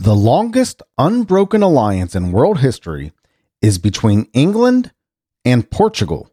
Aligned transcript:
The 0.00 0.14
longest 0.14 0.80
unbroken 0.96 1.60
alliance 1.60 2.14
in 2.14 2.30
world 2.30 2.60
history 2.60 3.10
is 3.60 3.78
between 3.78 4.28
England 4.32 4.92
and 5.44 5.68
Portugal. 5.68 6.30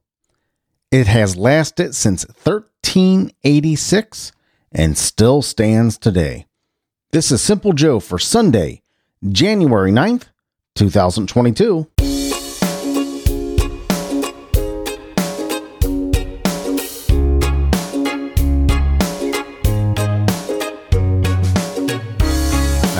It 0.91 1.07
has 1.07 1.35
lasted 1.35 1.95
since 1.95 2.27
1386 2.43 4.31
and 4.71 4.95
still 4.95 5.41
stands 5.41 5.97
today. 5.97 6.45
This 7.11 7.31
is 7.31 7.41
Simple 7.41 7.73
Joe 7.73 7.99
for 7.99 8.19
Sunday, 8.19 8.83
January 9.27 9.91
9th, 9.91 10.25
2022. 10.75 11.87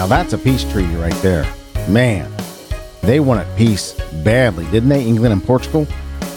Now 0.06 0.10
that's 0.10 0.34
a 0.34 0.38
peace 0.38 0.64
treaty 0.64 0.94
right 0.98 1.16
there. 1.24 1.52
Man, 1.90 2.32
they 3.02 3.20
wanted 3.20 3.48
peace 3.58 3.94
badly, 4.24 4.66
didn't 4.66 4.90
they? 4.90 5.04
England 5.04 5.34
and 5.34 5.44
Portugal? 5.44 5.86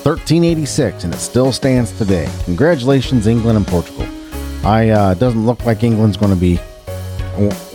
1386, 0.04 1.04
and 1.04 1.12
it 1.12 1.18
still 1.18 1.52
stands 1.52 1.92
today. 1.92 2.26
Congratulations, 2.46 3.26
England 3.26 3.58
and 3.58 3.66
Portugal. 3.66 4.08
I 4.64 4.88
uh, 4.88 5.12
doesn't 5.12 5.44
look 5.44 5.66
like 5.66 5.82
England's 5.82 6.16
going 6.16 6.32
to 6.32 6.40
be 6.40 6.58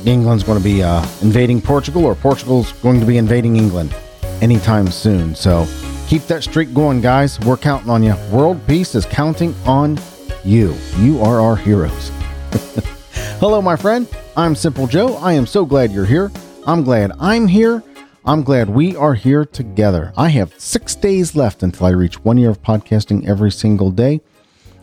England's 0.03 0.43
going 0.43 0.57
to 0.57 0.63
be 0.63 0.81
uh, 0.81 1.05
invading 1.21 1.61
Portugal, 1.61 2.05
or 2.05 2.15
Portugal's 2.15 2.71
going 2.81 2.99
to 2.99 3.05
be 3.05 3.19
invading 3.19 3.55
England 3.55 3.95
anytime 4.41 4.87
soon. 4.87 5.35
So 5.35 5.67
keep 6.07 6.23
that 6.23 6.41
streak 6.41 6.73
going, 6.73 7.01
guys. 7.01 7.39
We're 7.41 7.55
counting 7.55 7.91
on 7.91 8.01
you. 8.01 8.15
World 8.31 8.59
peace 8.65 8.95
is 8.95 9.05
counting 9.05 9.53
on 9.67 9.99
you. 10.43 10.75
You 10.97 11.21
are 11.21 11.39
our 11.39 11.55
heroes. 11.55 12.09
Hello, 13.39 13.61
my 13.61 13.75
friend. 13.75 14.07
I'm 14.35 14.55
Simple 14.55 14.87
Joe. 14.87 15.15
I 15.17 15.33
am 15.33 15.45
so 15.45 15.63
glad 15.63 15.91
you're 15.91 16.05
here. 16.05 16.31
I'm 16.65 16.83
glad 16.83 17.11
I'm 17.19 17.47
here. 17.47 17.83
I'm 18.25 18.41
glad 18.41 18.67
we 18.67 18.95
are 18.95 19.13
here 19.13 19.45
together. 19.45 20.11
I 20.17 20.29
have 20.29 20.59
six 20.59 20.95
days 20.95 21.35
left 21.35 21.61
until 21.61 21.85
I 21.85 21.91
reach 21.91 22.23
one 22.23 22.39
year 22.39 22.49
of 22.49 22.63
podcasting 22.63 23.27
every 23.27 23.51
single 23.51 23.91
day, 23.91 24.21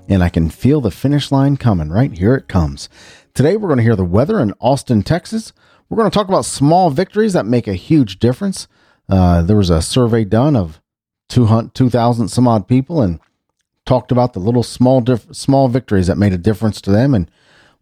and 0.08 0.22
I 0.22 0.28
can 0.28 0.50
feel 0.50 0.80
the 0.80 0.92
finish 0.92 1.32
line 1.32 1.56
coming. 1.56 1.88
Right 1.88 2.16
here 2.16 2.36
it 2.36 2.46
comes. 2.46 2.88
Today, 3.34 3.56
we're 3.56 3.66
going 3.66 3.78
to 3.78 3.82
hear 3.82 3.96
the 3.96 4.04
weather 4.04 4.38
in 4.38 4.54
Austin, 4.60 5.02
Texas. 5.02 5.52
We're 5.88 5.96
going 5.96 6.08
to 6.08 6.14
talk 6.14 6.28
about 6.28 6.44
small 6.44 6.90
victories 6.90 7.32
that 7.32 7.44
make 7.44 7.66
a 7.66 7.74
huge 7.74 8.20
difference. 8.20 8.68
Uh, 9.08 9.42
there 9.42 9.56
was 9.56 9.70
a 9.70 9.82
survey 9.82 10.24
done 10.24 10.54
of 10.54 10.80
2,000 11.28 12.28
some 12.28 12.46
odd 12.46 12.68
people 12.68 13.02
and 13.02 13.18
talked 13.84 14.12
about 14.12 14.32
the 14.32 14.38
little 14.38 14.62
small 14.62 15.00
diff- 15.00 15.34
small 15.34 15.66
victories 15.66 16.06
that 16.06 16.18
made 16.18 16.32
a 16.32 16.38
difference 16.38 16.80
to 16.82 16.92
them 16.92 17.14
and 17.14 17.28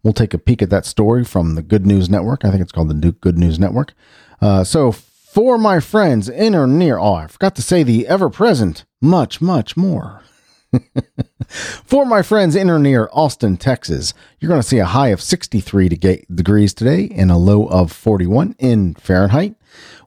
We'll 0.03 0.13
take 0.13 0.33
a 0.33 0.37
peek 0.37 0.61
at 0.61 0.69
that 0.69 0.85
story 0.85 1.25
from 1.25 1.55
the 1.55 1.61
Good 1.61 1.85
News 1.85 2.09
Network. 2.09 2.45
I 2.45 2.51
think 2.51 2.61
it's 2.61 2.71
called 2.71 2.89
the 2.89 2.93
Duke 2.93 3.19
Good 3.19 3.37
News 3.37 3.59
Network. 3.59 3.93
Uh, 4.41 4.63
so, 4.63 4.91
for 4.91 5.57
my 5.57 5.79
friends 5.79 6.29
in 6.29 6.55
or 6.55 6.65
near, 6.65 6.97
oh, 6.97 7.13
I 7.13 7.27
forgot 7.27 7.55
to 7.57 7.61
say 7.61 7.83
the 7.83 8.07
ever 8.07 8.29
present, 8.29 8.85
much, 9.01 9.41
much 9.41 9.75
more. 9.77 10.23
for 11.47 12.05
my 12.05 12.21
friends 12.21 12.55
in 12.55 12.69
or 12.69 12.79
near 12.79 13.09
Austin, 13.11 13.57
Texas, 13.57 14.13
you're 14.39 14.49
going 14.49 14.61
to 14.61 14.67
see 14.67 14.77
a 14.77 14.85
high 14.85 15.09
of 15.09 15.21
63 15.21 15.89
degrees 15.89 16.73
today 16.73 17.11
and 17.15 17.31
a 17.31 17.37
low 17.37 17.67
of 17.67 17.91
41 17.91 18.55
in 18.59 18.95
Fahrenheit 18.95 19.55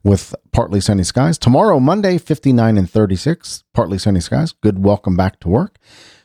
with 0.03 0.35
partly 0.53 0.81
sunny 0.81 1.05
skies. 1.05 1.39
Tomorrow, 1.39 1.81
Monday, 1.81 2.19
59 2.19 2.79
and 2.79 2.91
36, 2.91 3.65
partly 3.73 3.99
sunny 3.99 4.21
skies. 4.21 4.53
Good 4.53 4.83
welcome 4.83 5.17
back 5.17 5.41
to 5.41 5.49
work. 5.49 5.79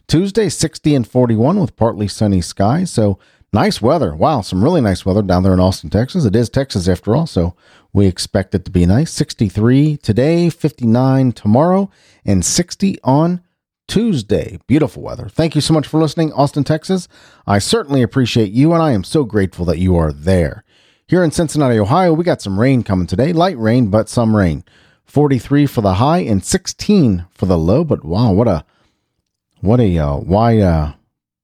Tuesday, 0.08 0.48
60 0.50 0.96
and 0.96 1.08
41 1.08 1.60
with 1.60 1.76
partly 1.76 2.08
sunny 2.08 2.42
skies. 2.42 2.92
So, 2.92 3.20
Nice 3.58 3.82
weather. 3.82 4.16
Wow, 4.16 4.42
some 4.42 4.64
really 4.64 4.82
nice 4.82 5.04
weather 5.04 5.24
down 5.24 5.42
there 5.42 5.52
in 5.52 5.60
Austin, 5.60 5.90
Texas. 5.90 6.26
It 6.26 6.36
is 6.36 6.48
Texas 6.48 6.88
after 6.88 7.16
all, 7.16 7.26
so 7.26 7.56
we 7.92 8.06
expect 8.06 8.54
it 8.54 8.64
to 8.66 8.70
be 8.70 8.86
nice. 8.86 9.12
63 9.12 9.98
today, 9.98 10.52
59 10.52 11.32
tomorrow, 11.32 11.90
and 12.24 12.46
60 12.46 13.00
on 13.04 13.42
Tuesday. 13.88 14.60
Beautiful 14.68 15.02
weather. 15.02 15.28
Thank 15.28 15.56
you 15.56 15.62
so 15.62 15.74
much 15.74 15.88
for 15.88 16.00
listening, 16.00 16.32
Austin, 16.34 16.66
Texas. 16.66 17.08
I 17.48 17.58
certainly 17.58 18.04
appreciate 18.04 18.52
you, 18.52 18.74
and 18.74 18.84
I 18.84 18.92
am 18.92 19.04
so 19.04 19.24
grateful 19.24 19.66
that 19.66 19.80
you 19.80 19.96
are 19.96 20.14
there. 20.14 20.64
Here 21.08 21.24
in 21.24 21.32
Cincinnati, 21.32 21.80
Ohio, 21.80 22.14
we 22.14 22.24
got 22.24 22.44
some 22.44 22.60
rain 22.60 22.84
coming 22.84 23.08
today. 23.08 23.34
Light 23.34 23.58
rain, 23.58 23.88
but 23.88 24.08
some 24.08 24.36
rain. 24.36 24.66
43 25.06 25.66
for 25.66 25.82
the 25.82 25.96
high 25.96 26.20
and 26.20 26.46
16 26.46 27.26
for 27.32 27.48
the 27.48 27.58
low. 27.58 27.84
But 27.84 28.06
wow, 28.06 28.34
what 28.34 28.48
a 28.48 28.64
what 29.62 29.80
a 29.80 29.98
uh, 29.98 30.18
wide 30.18 30.60
uh, 30.60 30.94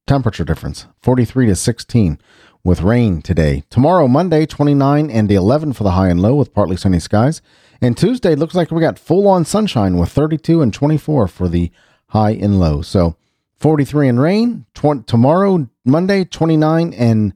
temperature 0.08 0.44
difference 0.44 0.88
43 1.02 1.48
to 1.48 1.56
16 1.56 2.20
with 2.64 2.82
rain 2.82 3.22
today. 3.22 3.64
Tomorrow, 3.70 4.08
Monday, 4.08 4.46
29 4.46 5.10
and 5.10 5.32
11 5.32 5.74
for 5.74 5.84
the 5.84 5.92
high 5.92 6.10
and 6.10 6.22
low 6.22 6.36
with 6.36 6.54
partly 6.54 6.78
sunny 6.78 7.00
skies. 7.00 7.42
And 7.82 7.98
Tuesday 7.98 8.36
looks 8.36 8.56
like 8.56 8.72
we 8.72 8.80
got 8.80 8.98
full 8.98 9.28
on 9.28 9.44
sunshine 9.44 9.98
with 9.98 10.10
32 10.10 10.62
and 10.62 10.74
24 10.74 11.28
for 11.28 11.50
the 11.50 11.72
high 12.08 12.32
and 12.32 12.60
low. 12.60 12.82
So 12.82 13.18
43 13.60 14.08
and 14.08 14.22
rain. 14.22 14.66
Tw- 14.74 15.06
tomorrow, 15.06 15.70
Monday, 15.84 16.24
29 16.24 16.94
and 16.94 17.34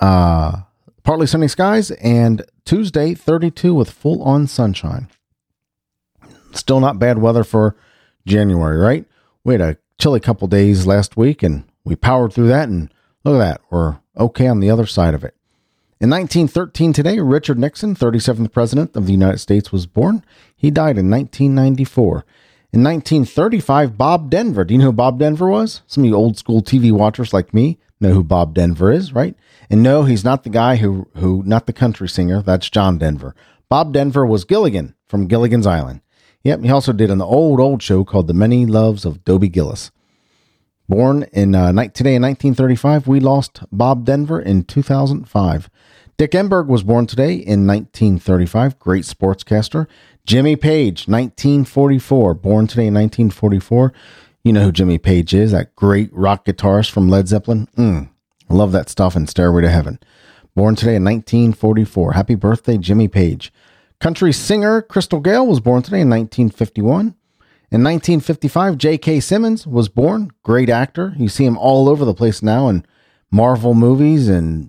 uh, 0.00 0.62
partly 1.02 1.26
sunny 1.26 1.48
skies. 1.48 1.90
And 1.92 2.42
Tuesday, 2.66 3.14
32 3.14 3.72
with 3.72 3.90
full 3.90 4.22
on 4.22 4.46
sunshine. 4.46 5.08
Still 6.52 6.80
not 6.80 6.98
bad 6.98 7.18
weather 7.18 7.44
for 7.44 7.74
January, 8.26 8.76
right? 8.76 9.06
We 9.44 9.54
had 9.54 9.60
a 9.62 9.78
chilly 9.98 10.20
couple 10.20 10.48
days 10.48 10.86
last 10.86 11.16
week 11.16 11.42
and 11.42 11.64
we 11.84 11.96
powered 11.96 12.32
through 12.32 12.48
that, 12.48 12.68
and 12.68 12.92
look 13.24 13.34
at 13.34 13.38
that. 13.38 13.60
We're 13.70 13.98
okay 14.16 14.46
on 14.46 14.60
the 14.60 14.70
other 14.70 14.86
side 14.86 15.14
of 15.14 15.24
it. 15.24 15.34
In 16.00 16.10
1913, 16.10 16.92
today, 16.92 17.20
Richard 17.20 17.58
Nixon, 17.58 17.94
37th 17.94 18.52
President 18.52 18.96
of 18.96 19.06
the 19.06 19.12
United 19.12 19.38
States, 19.38 19.70
was 19.70 19.86
born. 19.86 20.24
He 20.56 20.70
died 20.70 20.98
in 20.98 21.08
1994. 21.08 22.24
In 22.72 22.82
1935, 22.82 23.96
Bob 23.96 24.30
Denver. 24.30 24.64
Do 24.64 24.74
you 24.74 24.78
know 24.78 24.86
who 24.86 24.92
Bob 24.92 25.18
Denver 25.18 25.48
was? 25.48 25.82
Some 25.86 26.02
of 26.02 26.08
you 26.08 26.16
old 26.16 26.38
school 26.38 26.62
TV 26.62 26.90
watchers 26.90 27.32
like 27.32 27.54
me 27.54 27.78
know 28.00 28.14
who 28.14 28.24
Bob 28.24 28.54
Denver 28.54 28.90
is, 28.90 29.12
right? 29.12 29.36
And 29.70 29.82
no, 29.82 30.04
he's 30.04 30.24
not 30.24 30.42
the 30.42 30.50
guy 30.50 30.76
who, 30.76 31.06
who, 31.16 31.42
not 31.46 31.66
the 31.66 31.72
country 31.72 32.08
singer. 32.08 32.42
That's 32.42 32.68
John 32.68 32.98
Denver. 32.98 33.34
Bob 33.68 33.92
Denver 33.92 34.26
was 34.26 34.44
Gilligan 34.44 34.94
from 35.06 35.28
Gilligan's 35.28 35.66
Island. 35.66 36.00
Yep, 36.42 36.62
he 36.62 36.70
also 36.70 36.92
did 36.92 37.10
an 37.10 37.22
old, 37.22 37.60
old 37.60 37.82
show 37.82 38.04
called 38.04 38.26
The 38.26 38.34
Many 38.34 38.66
Loves 38.66 39.04
of 39.04 39.24
Dobie 39.24 39.48
Gillis. 39.48 39.92
Born 40.88 41.24
in 41.32 41.54
uh, 41.54 41.72
today 41.88 42.16
in 42.16 42.22
1935, 42.22 43.06
we 43.06 43.20
lost 43.20 43.60
Bob 43.70 44.04
Denver 44.04 44.40
in 44.40 44.64
2005. 44.64 45.70
Dick 46.18 46.32
Enberg 46.32 46.66
was 46.66 46.82
born 46.82 47.06
today 47.06 47.34
in 47.34 47.66
1935, 47.66 48.78
great 48.78 49.04
sportscaster. 49.04 49.86
Jimmy 50.26 50.54
Page, 50.56 51.08
1944, 51.08 52.34
born 52.34 52.66
today 52.66 52.86
in 52.86 52.94
1944. 52.94 53.92
You 54.44 54.52
know 54.52 54.64
who 54.64 54.72
Jimmy 54.72 54.98
Page 54.98 55.34
is, 55.34 55.52
that 55.52 55.74
great 55.74 56.12
rock 56.12 56.44
guitarist 56.44 56.90
from 56.90 57.08
Led 57.08 57.28
Zeppelin. 57.28 57.68
Mm, 57.76 58.10
I 58.50 58.54
love 58.54 58.72
that 58.72 58.88
stuff 58.88 59.16
in 59.16 59.26
Stairway 59.26 59.62
to 59.62 59.70
Heaven. 59.70 59.98
Born 60.54 60.76
today 60.76 60.96
in 60.96 61.04
1944. 61.04 62.12
Happy 62.12 62.34
birthday, 62.34 62.76
Jimmy 62.76 63.08
Page. 63.08 63.52
Country 63.98 64.32
singer 64.32 64.82
Crystal 64.82 65.20
Gayle 65.20 65.46
was 65.46 65.60
born 65.60 65.82
today 65.82 66.00
in 66.02 66.10
1951. 66.10 67.14
In 67.72 67.82
1955, 67.82 68.76
J.K. 68.76 69.20
Simmons 69.20 69.66
was 69.66 69.88
born. 69.88 70.30
Great 70.42 70.68
actor. 70.68 71.14
You 71.16 71.30
see 71.30 71.46
him 71.46 71.56
all 71.56 71.88
over 71.88 72.04
the 72.04 72.12
place 72.12 72.42
now 72.42 72.68
in 72.68 72.84
Marvel 73.30 73.72
movies 73.72 74.28
and 74.28 74.68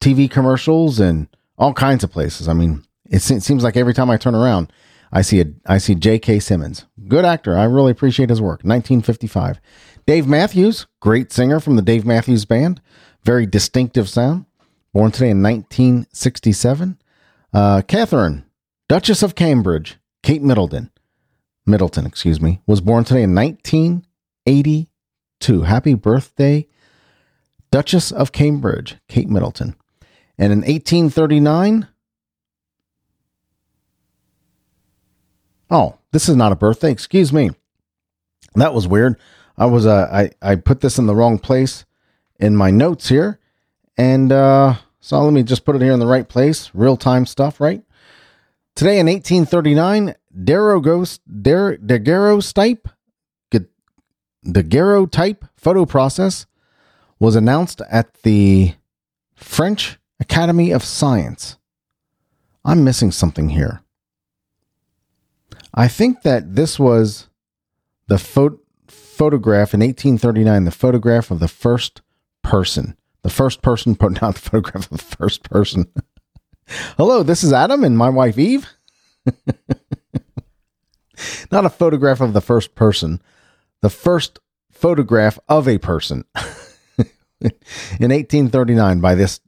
TV 0.00 0.30
commercials 0.30 1.00
and 1.00 1.26
all 1.58 1.72
kinds 1.72 2.04
of 2.04 2.12
places. 2.12 2.46
I 2.46 2.52
mean, 2.52 2.84
it 3.10 3.22
seems 3.22 3.64
like 3.64 3.76
every 3.76 3.92
time 3.92 4.08
I 4.08 4.18
turn 4.18 4.36
around, 4.36 4.72
I 5.10 5.22
see 5.22 5.40
a 5.40 5.46
I 5.66 5.78
see 5.78 5.96
J.K. 5.96 6.38
Simmons. 6.38 6.86
Good 7.08 7.24
actor. 7.24 7.58
I 7.58 7.64
really 7.64 7.90
appreciate 7.90 8.30
his 8.30 8.40
work. 8.40 8.60
1955. 8.62 9.58
Dave 10.06 10.28
Matthews, 10.28 10.86
great 11.00 11.32
singer 11.32 11.58
from 11.58 11.74
the 11.74 11.82
Dave 11.82 12.06
Matthews 12.06 12.44
Band. 12.44 12.80
Very 13.24 13.46
distinctive 13.46 14.08
sound. 14.08 14.46
Born 14.92 15.10
today 15.10 15.30
in 15.30 15.42
1967. 15.42 17.00
Uh, 17.52 17.82
Catherine, 17.82 18.44
Duchess 18.88 19.24
of 19.24 19.34
Cambridge, 19.34 19.96
Kate 20.22 20.42
Middleton. 20.42 20.92
Middleton, 21.68 22.06
excuse 22.06 22.40
me, 22.40 22.60
was 22.66 22.80
born 22.80 23.04
today 23.04 23.22
in 23.22 23.34
1982. 23.34 25.62
Happy 25.62 25.94
birthday, 25.94 26.66
Duchess 27.70 28.10
of 28.10 28.32
Cambridge, 28.32 28.96
Kate 29.08 29.28
Middleton. 29.28 29.76
And 30.38 30.52
in 30.52 30.60
1839, 30.60 31.88
oh, 35.70 35.98
this 36.12 36.28
is 36.28 36.36
not 36.36 36.52
a 36.52 36.56
birthday. 36.56 36.90
Excuse 36.90 37.32
me. 37.32 37.50
That 38.54 38.74
was 38.74 38.88
weird. 38.88 39.16
I 39.56 39.66
was 39.66 39.86
uh, 39.86 40.08
I 40.10 40.30
I 40.40 40.56
put 40.56 40.80
this 40.80 40.98
in 40.98 41.06
the 41.06 41.14
wrong 41.14 41.38
place 41.38 41.84
in 42.40 42.56
my 42.56 42.70
notes 42.70 43.08
here, 43.08 43.38
and 43.96 44.32
uh, 44.32 44.74
so 45.00 45.20
let 45.20 45.32
me 45.32 45.42
just 45.42 45.64
put 45.64 45.76
it 45.76 45.82
here 45.82 45.92
in 45.92 46.00
the 46.00 46.06
right 46.06 46.28
place. 46.28 46.70
Real 46.72 46.96
time 46.96 47.26
stuff, 47.26 47.60
right? 47.60 47.82
Today 48.78 49.00
in 49.00 49.06
1839, 49.08 50.14
Darogos, 50.44 51.18
Der, 51.26 51.78
daguerreotype, 51.78 52.88
daguerreotype 54.46 55.48
photo 55.56 55.84
process 55.84 56.46
was 57.18 57.34
announced 57.34 57.82
at 57.90 58.14
the 58.22 58.74
French 59.34 59.98
Academy 60.20 60.70
of 60.70 60.84
Science. 60.84 61.58
I'm 62.64 62.84
missing 62.84 63.10
something 63.10 63.48
here. 63.48 63.82
I 65.74 65.88
think 65.88 66.22
that 66.22 66.54
this 66.54 66.78
was 66.78 67.28
the 68.06 68.16
pho- 68.16 68.60
photograph 68.86 69.74
in 69.74 69.80
1839, 69.80 70.62
the 70.62 70.70
photograph 70.70 71.32
of 71.32 71.40
the 71.40 71.48
first 71.48 72.00
person. 72.44 72.96
The 73.22 73.30
first 73.30 73.60
person, 73.60 73.96
out 74.22 74.34
the 74.36 74.40
photograph 74.40 74.88
of 74.92 74.98
the 74.98 75.16
first 75.16 75.42
person. 75.50 75.90
Hello, 76.96 77.22
this 77.22 77.42
is 77.42 77.52
Adam 77.52 77.82
and 77.82 77.96
my 77.96 78.10
wife 78.10 78.38
Eve. 78.38 78.68
Not 81.50 81.64
a 81.64 81.70
photograph 81.70 82.20
of 82.20 82.34
the 82.34 82.40
first 82.40 82.74
person, 82.74 83.22
the 83.80 83.90
first 83.90 84.38
photograph 84.70 85.38
of 85.48 85.66
a 85.66 85.78
person 85.78 86.24
in 87.40 87.50
1839 88.10 89.00
by 89.00 89.14
this 89.14 89.40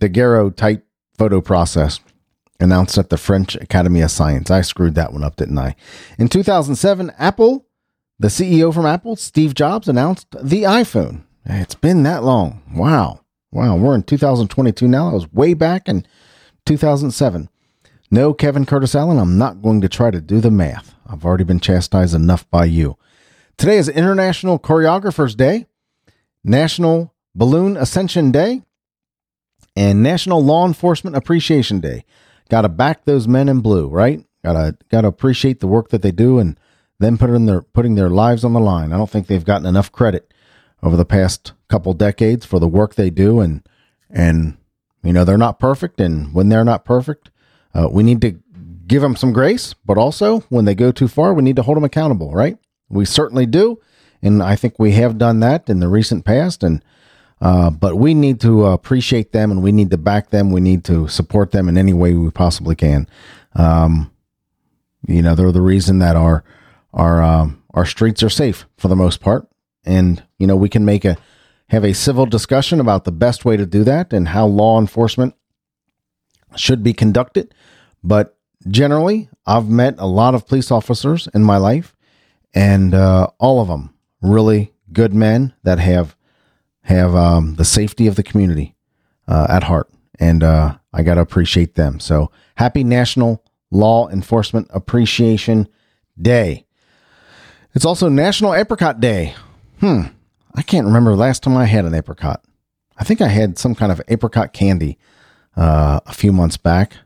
daguerreotype 0.00 0.84
photo 1.18 1.40
process 1.40 2.00
announced 2.60 2.96
at 2.96 3.10
the 3.10 3.18
French 3.18 3.56
Academy 3.56 4.00
of 4.00 4.10
Science. 4.10 4.50
I 4.50 4.60
screwed 4.60 4.94
that 4.94 5.12
one 5.12 5.24
up, 5.24 5.36
didn't 5.36 5.58
I? 5.58 5.74
In 6.16 6.28
2007, 6.28 7.12
Apple, 7.18 7.66
the 8.18 8.28
CEO 8.28 8.72
from 8.72 8.86
Apple, 8.86 9.16
Steve 9.16 9.54
Jobs, 9.54 9.88
announced 9.88 10.28
the 10.40 10.62
iPhone. 10.62 11.22
It's 11.44 11.74
been 11.74 12.04
that 12.04 12.22
long. 12.22 12.62
Wow. 12.72 13.20
Wow. 13.50 13.76
We're 13.76 13.96
in 13.96 14.04
2022 14.04 14.86
now. 14.86 15.10
That 15.10 15.14
was 15.14 15.32
way 15.32 15.54
back 15.54 15.88
in 15.88 16.06
2007. 16.66 17.48
No, 18.10 18.34
Kevin 18.34 18.66
Curtis 18.66 18.94
Allen, 18.94 19.18
I'm 19.18 19.38
not 19.38 19.62
going 19.62 19.80
to 19.80 19.88
try 19.88 20.10
to 20.10 20.20
do 20.20 20.40
the 20.40 20.50
math. 20.50 20.94
I've 21.06 21.24
already 21.24 21.44
been 21.44 21.60
chastised 21.60 22.14
enough 22.14 22.48
by 22.50 22.66
you. 22.66 22.96
Today 23.56 23.78
is 23.78 23.88
International 23.88 24.58
Choreographers 24.58 25.36
Day, 25.36 25.66
National 26.44 27.14
Balloon 27.34 27.76
Ascension 27.76 28.30
Day, 28.30 28.62
and 29.74 30.02
National 30.02 30.44
Law 30.44 30.66
Enforcement 30.66 31.16
Appreciation 31.16 31.80
Day. 31.80 32.04
Got 32.48 32.62
to 32.62 32.68
back 32.68 33.04
those 33.04 33.26
men 33.26 33.48
in 33.48 33.60
blue, 33.60 33.88
right? 33.88 34.24
Got 34.44 34.54
to 34.54 34.76
got 34.90 35.02
to 35.02 35.08
appreciate 35.08 35.60
the 35.60 35.66
work 35.66 35.88
that 35.90 36.02
they 36.02 36.10
do 36.10 36.38
and 36.38 36.58
them 36.98 37.16
putting 37.16 37.46
their 37.46 37.62
putting 37.62 37.94
their 37.94 38.10
lives 38.10 38.44
on 38.44 38.52
the 38.52 38.60
line. 38.60 38.92
I 38.92 38.98
don't 38.98 39.08
think 39.08 39.26
they've 39.26 39.44
gotten 39.44 39.66
enough 39.66 39.92
credit 39.92 40.32
over 40.82 40.96
the 40.96 41.04
past 41.04 41.52
couple 41.68 41.94
decades 41.94 42.44
for 42.44 42.58
the 42.58 42.68
work 42.68 42.94
they 42.94 43.10
do 43.10 43.40
and 43.40 43.66
and 44.10 44.58
you 45.02 45.12
know 45.12 45.24
they're 45.24 45.38
not 45.38 45.58
perfect 45.58 46.00
and 46.00 46.32
when 46.32 46.48
they're 46.48 46.64
not 46.64 46.84
perfect, 46.84 47.30
uh, 47.74 47.88
we 47.90 48.02
need 48.02 48.20
to 48.22 48.38
give 48.86 49.02
them 49.02 49.16
some 49.16 49.32
grace, 49.32 49.74
but 49.84 49.96
also 49.96 50.40
when 50.48 50.64
they 50.64 50.74
go 50.74 50.92
too 50.92 51.08
far, 51.08 51.32
we 51.32 51.42
need 51.42 51.56
to 51.56 51.62
hold 51.62 51.76
them 51.76 51.84
accountable, 51.84 52.32
right? 52.32 52.58
We 52.88 53.04
certainly 53.04 53.46
do, 53.46 53.80
and 54.20 54.42
I 54.42 54.56
think 54.56 54.78
we 54.78 54.92
have 54.92 55.18
done 55.18 55.40
that 55.40 55.68
in 55.68 55.80
the 55.80 55.88
recent 55.88 56.24
past 56.24 56.62
and 56.62 56.82
uh, 57.42 57.70
but 57.70 57.96
we 57.96 58.14
need 58.14 58.40
to 58.40 58.66
appreciate 58.66 59.32
them 59.32 59.50
and 59.50 59.64
we 59.64 59.72
need 59.72 59.90
to 59.90 59.98
back 59.98 60.30
them. 60.30 60.52
We 60.52 60.60
need 60.60 60.84
to 60.84 61.08
support 61.08 61.50
them 61.50 61.68
in 61.68 61.76
any 61.76 61.92
way 61.92 62.14
we 62.14 62.30
possibly 62.30 62.76
can. 62.76 63.08
Um, 63.56 64.12
you 65.08 65.22
know, 65.22 65.34
they're 65.34 65.50
the 65.50 65.60
reason 65.60 65.98
that 65.98 66.14
our 66.14 66.44
our 66.94 67.20
um, 67.20 67.60
our 67.74 67.84
streets 67.84 68.22
are 68.22 68.30
safe 68.30 68.66
for 68.76 68.86
the 68.86 68.94
most 68.94 69.20
part, 69.20 69.48
and 69.84 70.22
you 70.38 70.46
know 70.46 70.54
we 70.54 70.68
can 70.68 70.84
make 70.84 71.04
a 71.04 71.16
have 71.72 71.84
a 71.84 71.94
civil 71.94 72.26
discussion 72.26 72.80
about 72.80 73.04
the 73.04 73.10
best 73.10 73.46
way 73.46 73.56
to 73.56 73.64
do 73.64 73.82
that 73.82 74.12
and 74.12 74.28
how 74.28 74.46
law 74.46 74.78
enforcement 74.78 75.34
should 76.54 76.82
be 76.82 76.92
conducted. 76.92 77.54
But 78.04 78.36
generally, 78.68 79.30
I've 79.46 79.70
met 79.70 79.94
a 79.96 80.06
lot 80.06 80.34
of 80.34 80.46
police 80.46 80.70
officers 80.70 81.28
in 81.32 81.42
my 81.42 81.56
life, 81.56 81.96
and 82.54 82.94
uh, 82.94 83.28
all 83.40 83.58
of 83.62 83.68
them 83.68 83.94
really 84.20 84.74
good 84.92 85.14
men 85.14 85.54
that 85.62 85.78
have 85.78 86.14
have 86.82 87.14
um, 87.14 87.54
the 87.54 87.64
safety 87.64 88.06
of 88.06 88.16
the 88.16 88.22
community 88.22 88.74
uh, 89.26 89.46
at 89.48 89.62
heart, 89.62 89.88
and 90.20 90.42
uh, 90.42 90.76
I 90.92 91.02
got 91.02 91.14
to 91.14 91.22
appreciate 91.22 91.74
them. 91.74 92.00
So 92.00 92.30
happy 92.56 92.84
National 92.84 93.42
Law 93.70 94.10
Enforcement 94.10 94.68
Appreciation 94.74 95.68
Day. 96.20 96.66
It's 97.74 97.86
also 97.86 98.10
National 98.10 98.54
Apricot 98.54 99.00
Day. 99.00 99.34
Hmm, 99.80 100.02
I 100.54 100.62
can't 100.62 100.86
remember 100.86 101.14
last 101.14 101.42
time 101.42 101.56
I 101.56 101.66
had 101.66 101.84
an 101.84 101.94
apricot. 101.94 102.44
I 102.98 103.04
think 103.04 103.20
I 103.20 103.28
had 103.28 103.58
some 103.58 103.74
kind 103.74 103.90
of 103.90 104.00
apricot 104.08 104.52
candy 104.52 104.98
uh, 105.56 106.00
a 106.06 106.12
few 106.12 106.32
months 106.32 106.56
back, 106.56 106.96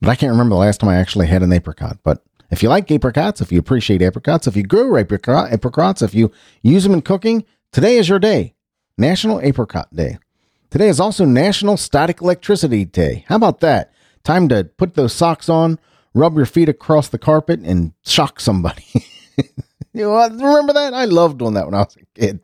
but 0.00 0.10
I 0.10 0.16
can't 0.16 0.32
remember 0.32 0.54
the 0.54 0.60
last 0.60 0.80
time 0.80 0.90
I 0.90 0.96
actually 0.96 1.28
had 1.28 1.42
an 1.42 1.52
apricot. 1.52 1.98
But 2.02 2.24
if 2.50 2.62
you 2.62 2.68
like 2.68 2.90
apricots, 2.90 3.40
if 3.40 3.52
you 3.52 3.58
appreciate 3.58 4.02
apricots, 4.02 4.46
if 4.46 4.56
you 4.56 4.64
grow 4.64 4.96
apricot, 4.96 5.52
apricots, 5.52 6.02
if 6.02 6.14
you 6.14 6.32
use 6.62 6.82
them 6.82 6.92
in 6.92 7.02
cooking, 7.02 7.44
today 7.72 7.96
is 7.96 8.08
your 8.08 8.18
day. 8.18 8.54
National 8.96 9.40
Apricot 9.40 9.94
Day. 9.94 10.18
Today 10.70 10.88
is 10.88 11.00
also 11.00 11.24
National 11.24 11.76
Static 11.76 12.20
Electricity 12.20 12.84
Day. 12.84 13.24
How 13.28 13.36
about 13.36 13.60
that? 13.60 13.92
Time 14.22 14.48
to 14.48 14.64
put 14.64 14.94
those 14.94 15.12
socks 15.12 15.48
on, 15.48 15.78
rub 16.14 16.36
your 16.36 16.46
feet 16.46 16.68
across 16.68 17.08
the 17.08 17.18
carpet, 17.18 17.60
and 17.60 17.92
shock 18.04 18.40
somebody. 18.40 18.84
you 19.92 20.02
know, 20.02 20.28
remember 20.28 20.72
that? 20.72 20.94
I 20.94 21.06
loved 21.06 21.38
doing 21.38 21.54
that 21.54 21.66
when 21.66 21.74
I 21.74 21.78
was 21.78 21.96
a 21.96 22.20
kid. 22.20 22.40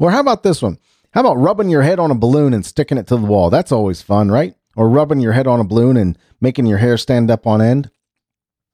Or 0.00 0.10
how 0.10 0.20
about 0.20 0.42
this 0.42 0.62
one? 0.62 0.78
How 1.12 1.20
about 1.20 1.36
rubbing 1.36 1.70
your 1.70 1.82
head 1.82 1.98
on 1.98 2.10
a 2.10 2.16
balloon 2.16 2.52
and 2.52 2.66
sticking 2.66 2.98
it 2.98 3.06
to 3.06 3.16
the 3.16 3.26
wall? 3.26 3.50
That's 3.50 3.72
always 3.72 4.02
fun, 4.02 4.30
right? 4.30 4.54
Or 4.76 4.88
rubbing 4.88 5.20
your 5.20 5.32
head 5.32 5.46
on 5.46 5.60
a 5.60 5.64
balloon 5.64 5.96
and 5.96 6.18
making 6.40 6.66
your 6.66 6.78
hair 6.78 6.96
stand 6.96 7.30
up 7.30 7.46
on 7.46 7.62
end. 7.62 7.90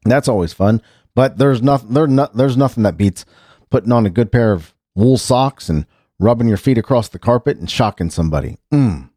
That's 0.05 0.29
always 0.29 0.53
fun. 0.53 0.81
But 1.15 1.39
there's 1.39 1.63
nothing 1.63 1.93
there 1.93 2.07
no, 2.07 2.29
there's 2.33 2.57
nothing 2.57 2.83
that 2.85 2.97
beats 2.97 3.25
putting 3.69 3.93
on 3.93 4.07
a 4.07 4.11
good 4.11 4.33
pair 4.33 4.53
of 4.53 4.75
wool 4.95 5.19
socks 5.19 5.69
and 5.69 5.87
rubbing 6.19 6.49
your 6.49 6.57
feet 6.57 6.79
across 6.79 7.09
the 7.09 7.19
carpet 7.19 7.59
and 7.59 7.71
shocking 7.71 8.11
somebody. 8.11 8.57
Mm. 8.73 9.11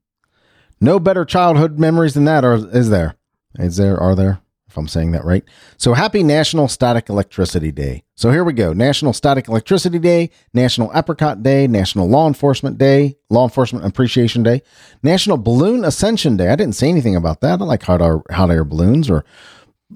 No 0.82 1.00
better 1.00 1.24
childhood 1.24 1.80
memories 1.80 2.14
than 2.14 2.26
that, 2.26 2.44
or 2.44 2.56
is 2.56 2.90
there? 2.90 3.16
Is 3.58 3.78
there? 3.78 3.98
Are 3.98 4.16
there? 4.16 4.42
If 4.74 4.78
I'm 4.78 4.88
saying 4.88 5.12
that 5.12 5.24
right. 5.24 5.44
So 5.78 5.94
happy 5.94 6.24
National 6.24 6.68
Static 6.68 7.08
Electricity 7.08 7.72
Day. 7.72 8.06
So 8.16 8.32
here 8.32 8.44
we 8.44 8.54
go. 8.54 8.74
National 8.74 9.14
Static 9.14 9.48
Electricity 9.48 10.00
Day, 10.00 10.32
National 10.52 10.92
Apricot 10.96 11.44
Day, 11.44 11.68
National 11.68 12.10
Law 12.10 12.28
Enforcement 12.28 12.80
Day, 12.80 13.16
Law 13.30 13.44
Enforcement 13.44 13.86
Appreciation 13.86 14.42
Day, 14.42 14.64
National 15.04 15.38
Balloon 15.38 15.86
Ascension 15.86 16.38
Day. 16.38 16.50
I 16.50 16.56
didn't 16.56 16.74
say 16.74 16.90
anything 16.90 17.16
about 17.16 17.42
that. 17.42 17.62
I 17.62 17.66
like 17.66 17.84
hot 17.84 18.02
air, 18.02 18.24
hot 18.32 18.50
air 18.50 18.64
balloons 18.64 19.12
or, 19.12 19.24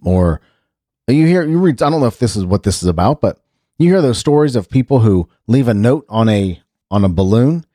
or 0.04 0.42
you 1.08 1.26
hear, 1.26 1.44
you 1.44 1.58
read, 1.58 1.82
I 1.82 1.90
don't 1.90 2.00
know 2.00 2.06
if 2.06 2.20
this 2.20 2.36
is 2.36 2.46
what 2.46 2.62
this 2.62 2.84
is 2.84 2.88
about, 2.88 3.20
but 3.20 3.40
you 3.80 3.90
hear 3.90 4.02
those 4.04 4.20
stories 4.20 4.56
of 4.56 4.70
people 4.70 5.00
who 5.00 5.28
leave 5.48 5.68
a 5.68 5.74
note 5.74 6.06
on 6.08 6.30
a 6.30 6.62
on 6.92 7.04
a 7.04 7.10
balloon 7.10 7.66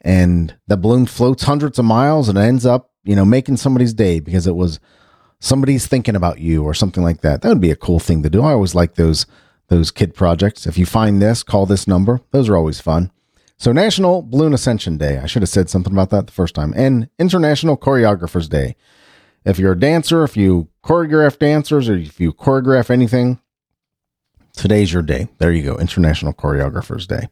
and 0.00 0.56
the 0.66 0.78
balloon 0.78 1.04
floats 1.04 1.44
hundreds 1.44 1.78
of 1.78 1.84
miles 1.84 2.30
and 2.30 2.38
ends 2.38 2.64
up, 2.64 2.92
you 3.04 3.14
know, 3.14 3.26
making 3.26 3.58
somebody's 3.58 3.92
day 3.92 4.20
because 4.20 4.46
it 4.46 4.56
was 4.56 4.80
somebody's 5.46 5.86
thinking 5.86 6.16
about 6.16 6.40
you 6.40 6.64
or 6.64 6.74
something 6.74 7.02
like 7.02 7.22
that. 7.22 7.42
That 7.42 7.48
would 7.48 7.60
be 7.60 7.70
a 7.70 7.76
cool 7.76 7.98
thing 7.98 8.22
to 8.22 8.30
do. 8.30 8.42
I 8.42 8.52
always 8.52 8.74
like 8.74 8.94
those 8.94 9.26
those 9.68 9.90
kid 9.90 10.14
projects. 10.14 10.66
If 10.66 10.78
you 10.78 10.86
find 10.86 11.20
this, 11.20 11.42
call 11.42 11.66
this 11.66 11.88
number. 11.88 12.20
Those 12.30 12.48
are 12.48 12.56
always 12.56 12.80
fun. 12.80 13.10
So 13.56 13.72
National 13.72 14.22
Balloon 14.22 14.54
Ascension 14.54 14.96
Day. 14.96 15.18
I 15.18 15.26
should 15.26 15.42
have 15.42 15.48
said 15.48 15.68
something 15.68 15.92
about 15.92 16.10
that 16.10 16.26
the 16.26 16.32
first 16.32 16.54
time. 16.54 16.72
And 16.76 17.08
International 17.18 17.76
Choreographers 17.76 18.48
Day. 18.48 18.76
If 19.44 19.58
you're 19.58 19.72
a 19.72 19.78
dancer, 19.78 20.22
if 20.22 20.36
you 20.36 20.68
choreograph 20.84 21.38
dancers 21.38 21.88
or 21.88 21.96
if 21.96 22.20
you 22.20 22.32
choreograph 22.32 22.90
anything, 22.90 23.40
Today's 24.56 24.90
your 24.90 25.02
day. 25.02 25.28
There 25.36 25.52
you 25.52 25.62
go, 25.62 25.76
International 25.76 26.32
Choreographers 26.32 27.06
Day. 27.06 27.28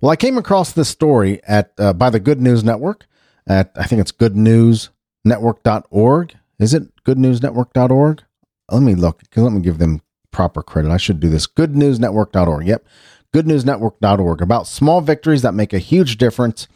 Well, 0.00 0.12
I 0.12 0.16
came 0.16 0.38
across 0.38 0.72
this 0.72 0.88
story 0.88 1.42
at 1.42 1.72
uh, 1.78 1.92
by 1.92 2.10
the 2.10 2.20
Good 2.20 2.40
News 2.40 2.62
Network 2.62 3.08
at 3.48 3.72
I 3.74 3.82
think 3.84 4.00
it's 4.00 4.12
goodnewsnetwork.org. 4.12 6.34
Is 6.60 6.72
it 6.72 6.99
goodnewsnetwork.org? 7.14 8.22
Let 8.70 8.82
me 8.82 8.94
look. 8.94 9.22
Let 9.34 9.52
me 9.52 9.60
give 9.60 9.78
them 9.78 10.02
proper 10.30 10.62
credit. 10.62 10.90
I 10.90 10.96
should 10.96 11.20
do 11.20 11.28
this. 11.28 11.46
Goodnewsnetwork.org. 11.46 12.66
Yep. 12.66 12.86
Goodnewsnetwork.org 13.34 14.42
about 14.42 14.66
small 14.66 15.00
victories 15.00 15.42
that 15.42 15.54
make 15.54 15.72
a 15.72 15.78
huge 15.78 16.18
difference 16.18 16.68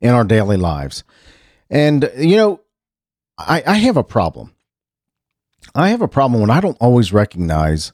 in 0.00 0.10
our 0.10 0.24
daily 0.24 0.56
lives. 0.56 1.04
And 1.70 2.10
you 2.16 2.36
know, 2.36 2.60
I, 3.36 3.62
I 3.66 3.74
have 3.74 3.96
a 3.96 4.04
problem. 4.04 4.54
I 5.74 5.90
have 5.90 6.02
a 6.02 6.08
problem 6.08 6.40
when 6.40 6.50
I 6.50 6.60
don't 6.60 6.78
always 6.80 7.12
recognize 7.12 7.92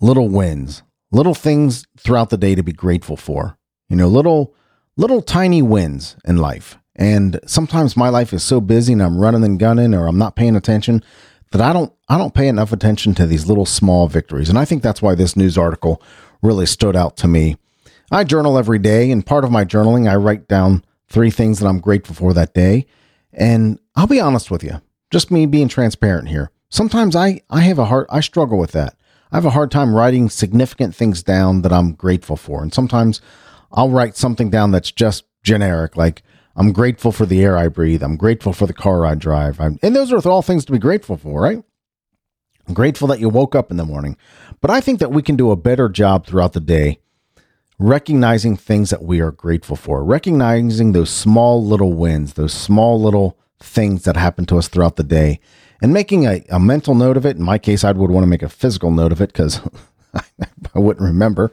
little 0.00 0.28
wins, 0.28 0.82
little 1.10 1.34
things 1.34 1.86
throughout 1.98 2.30
the 2.30 2.36
day 2.36 2.54
to 2.54 2.62
be 2.62 2.72
grateful 2.72 3.16
for. 3.16 3.56
You 3.88 3.96
know, 3.96 4.08
little 4.08 4.54
little 4.96 5.22
tiny 5.22 5.62
wins 5.62 6.16
in 6.24 6.36
life. 6.36 6.78
And 7.00 7.40
sometimes 7.46 7.96
my 7.96 8.10
life 8.10 8.34
is 8.34 8.42
so 8.42 8.60
busy 8.60 8.92
and 8.92 9.02
I'm 9.02 9.18
running 9.18 9.42
and 9.42 9.58
gunning 9.58 9.94
or 9.94 10.06
I'm 10.06 10.18
not 10.18 10.36
paying 10.36 10.54
attention 10.54 11.02
that 11.50 11.62
I 11.62 11.72
don't 11.72 11.92
I 12.10 12.18
don't 12.18 12.34
pay 12.34 12.46
enough 12.46 12.72
attention 12.72 13.14
to 13.14 13.26
these 13.26 13.46
little 13.46 13.64
small 13.64 14.06
victories. 14.06 14.50
And 14.50 14.58
I 14.58 14.66
think 14.66 14.82
that's 14.82 15.00
why 15.00 15.14
this 15.14 15.34
news 15.34 15.56
article 15.56 16.02
really 16.42 16.66
stood 16.66 16.94
out 16.94 17.16
to 17.18 17.28
me. 17.28 17.56
I 18.12 18.24
journal 18.24 18.58
every 18.58 18.78
day 18.78 19.10
and 19.10 19.24
part 19.24 19.44
of 19.44 19.50
my 19.50 19.64
journaling 19.64 20.10
I 20.10 20.16
write 20.16 20.46
down 20.46 20.84
three 21.08 21.30
things 21.30 21.58
that 21.58 21.66
I'm 21.66 21.80
grateful 21.80 22.14
for 22.14 22.34
that 22.34 22.52
day. 22.52 22.86
And 23.32 23.78
I'll 23.96 24.06
be 24.06 24.20
honest 24.20 24.50
with 24.50 24.62
you, 24.62 24.82
just 25.10 25.30
me 25.30 25.46
being 25.46 25.68
transparent 25.68 26.28
here. 26.28 26.50
Sometimes 26.68 27.16
I 27.16 27.40
I 27.48 27.62
have 27.62 27.78
a 27.78 27.86
hard 27.86 28.08
I 28.10 28.20
struggle 28.20 28.58
with 28.58 28.72
that. 28.72 28.94
I 29.32 29.36
have 29.36 29.46
a 29.46 29.50
hard 29.50 29.70
time 29.70 29.94
writing 29.94 30.28
significant 30.28 30.94
things 30.94 31.22
down 31.22 31.62
that 31.62 31.72
I'm 31.72 31.92
grateful 31.94 32.36
for. 32.36 32.62
And 32.62 32.74
sometimes 32.74 33.22
I'll 33.72 33.88
write 33.88 34.16
something 34.16 34.50
down 34.50 34.72
that's 34.72 34.92
just 34.92 35.24
generic, 35.42 35.96
like 35.96 36.22
I'm 36.60 36.72
grateful 36.72 37.10
for 37.10 37.24
the 37.24 37.42
air 37.42 37.56
I 37.56 37.68
breathe. 37.68 38.02
I'm 38.02 38.16
grateful 38.16 38.52
for 38.52 38.66
the 38.66 38.74
car 38.74 39.06
I 39.06 39.14
drive. 39.14 39.58
I'm, 39.60 39.78
and 39.82 39.96
those 39.96 40.12
are 40.12 40.28
all 40.28 40.42
things 40.42 40.66
to 40.66 40.72
be 40.72 40.78
grateful 40.78 41.16
for, 41.16 41.40
right? 41.40 41.62
I'm 42.68 42.74
grateful 42.74 43.08
that 43.08 43.18
you 43.18 43.30
woke 43.30 43.54
up 43.54 43.70
in 43.70 43.78
the 43.78 43.84
morning. 43.86 44.18
But 44.60 44.70
I 44.70 44.82
think 44.82 45.00
that 45.00 45.10
we 45.10 45.22
can 45.22 45.36
do 45.36 45.50
a 45.50 45.56
better 45.56 45.88
job 45.88 46.26
throughout 46.26 46.52
the 46.52 46.60
day 46.60 47.00
recognizing 47.80 48.56
things 48.58 48.90
that 48.90 49.02
we 49.02 49.20
are 49.20 49.30
grateful 49.30 49.74
for, 49.74 50.04
recognizing 50.04 50.92
those 50.92 51.08
small 51.08 51.64
little 51.64 51.94
wins, 51.94 52.34
those 52.34 52.52
small 52.52 53.00
little 53.00 53.38
things 53.58 54.04
that 54.04 54.18
happen 54.18 54.44
to 54.44 54.58
us 54.58 54.68
throughout 54.68 54.96
the 54.96 55.02
day, 55.02 55.40
and 55.80 55.94
making 55.94 56.26
a, 56.26 56.44
a 56.50 56.60
mental 56.60 56.94
note 56.94 57.16
of 57.16 57.24
it. 57.24 57.38
In 57.38 57.42
my 57.42 57.56
case, 57.56 57.82
I 57.82 57.92
would 57.92 58.10
want 58.10 58.22
to 58.22 58.28
make 58.28 58.42
a 58.42 58.50
physical 58.50 58.90
note 58.90 59.12
of 59.12 59.22
it 59.22 59.32
because 59.32 59.62
I 60.74 60.78
wouldn't 60.78 61.06
remember. 61.06 61.52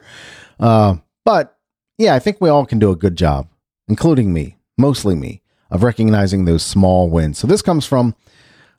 Uh, 0.60 0.96
but 1.24 1.56
yeah, 1.96 2.14
I 2.14 2.18
think 2.18 2.42
we 2.42 2.50
all 2.50 2.66
can 2.66 2.78
do 2.78 2.90
a 2.90 2.96
good 2.96 3.16
job, 3.16 3.48
including 3.88 4.34
me, 4.34 4.57
mostly 4.78 5.14
me, 5.14 5.42
of 5.70 5.82
recognizing 5.82 6.44
those 6.44 6.62
small 6.62 7.10
wins. 7.10 7.38
So 7.38 7.46
this 7.46 7.62
comes 7.62 7.84
from 7.84 8.14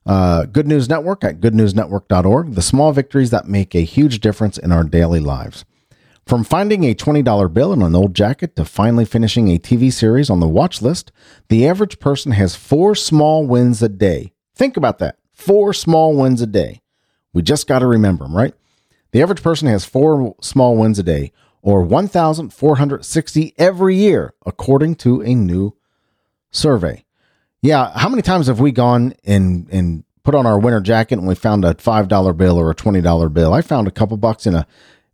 uh, 0.06 0.46
Good 0.46 0.68
News 0.68 0.89
Network 0.89 1.24
at 1.24 1.39
goodnewsnetwork.org, 1.39 2.56
the 2.56 2.62
small 2.62 2.91
victories 2.91 3.29
that 3.29 3.48
make 3.48 3.75
a 3.75 3.82
huge 3.82 4.20
difference 4.20 4.58
in 4.58 4.72
our 4.72 4.84
daily 4.84 5.20
lives. 5.20 5.65
From 6.25 6.44
finding 6.44 6.84
a 6.84 6.96
$20 6.96 7.53
bill 7.53 7.74
in 7.74 7.82
an 7.82 7.96
old 7.96 8.15
jacket 8.15 8.56
to 8.56 8.65
finally 8.65 9.06
finishing 9.06 9.50
a 9.50 9.58
TV 9.58 9.91
series 9.91 10.29
on 10.29 10.39
the 10.39 10.48
watch 10.48 10.82
list, 10.82 11.12
the 11.48 11.68
average 11.68 12.00
person 12.00 12.34
has 12.34 12.56
four 12.56 12.96
small 12.96 13.46
wins 13.46 13.82
a 13.82 13.89
day. 13.89 14.32
Think 14.56 14.77
about 14.77 15.00
that. 15.00 15.18
Four 15.34 15.74
small 15.74 16.15
wins 16.15 16.41
a 16.41 16.48
day. 16.48 16.82
We 17.34 17.41
just 17.41 17.68
got 17.68 17.79
to 17.79 17.88
remember 17.88 18.25
them, 18.25 18.36
right? 18.36 18.53
The 19.12 19.22
average 19.24 19.41
person 19.41 19.68
has 19.70 19.86
four 19.86 20.36
small 20.41 20.75
wins 20.75 21.00
a 21.00 21.03
day, 21.03 21.32
or 21.62 21.82
1,460 21.82 23.53
every 23.58 23.96
year, 23.96 24.34
according 24.46 24.96
to 24.96 25.22
a 25.22 25.34
new 25.34 25.75
survey. 26.51 27.06
Yeah, 27.62 27.91
how 27.98 28.10
many 28.10 28.22
times 28.22 28.48
have 28.48 28.60
we 28.60 28.72
gone 28.72 29.13
and, 29.25 29.68
and 29.72 30.03
put 30.24 30.36
on 30.36 30.46
our 30.46 30.58
winter 30.58 30.79
jacket 30.79 31.20
and 31.20 31.27
we 31.27 31.36
found 31.36 31.65
a 31.65 31.74
$5 31.74 32.38
bill 32.38 32.58
or 32.58 32.72
a 32.72 32.75
$20 32.75 33.34
bill? 33.34 33.53
I 33.53 33.62
found 33.62 33.88
a 33.88 33.91
couple 33.91 34.18
bucks 34.18 34.46
in 34.46 34.56
a 34.56 34.68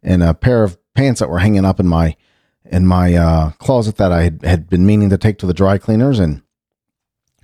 in 0.04 0.22
a 0.22 0.36
pair 0.36 0.64
of 0.64 0.78
pants 0.94 1.20
that 1.20 1.30
were 1.30 1.40
hanging 1.40 1.66
up 1.66 1.80
in 1.80 1.88
my 1.88 2.16
in 2.66 2.86
my 2.86 3.14
uh, 3.14 3.52
closet 3.52 3.98
that 3.98 4.12
I 4.12 4.24
had, 4.24 4.42
had 4.44 4.70
been 4.70 4.86
meaning 4.86 5.10
to 5.10 5.18
take 5.18 5.38
to 5.40 5.46
the 5.46 5.54
dry 5.54 5.78
cleaners 5.78 6.20
and 6.20 6.42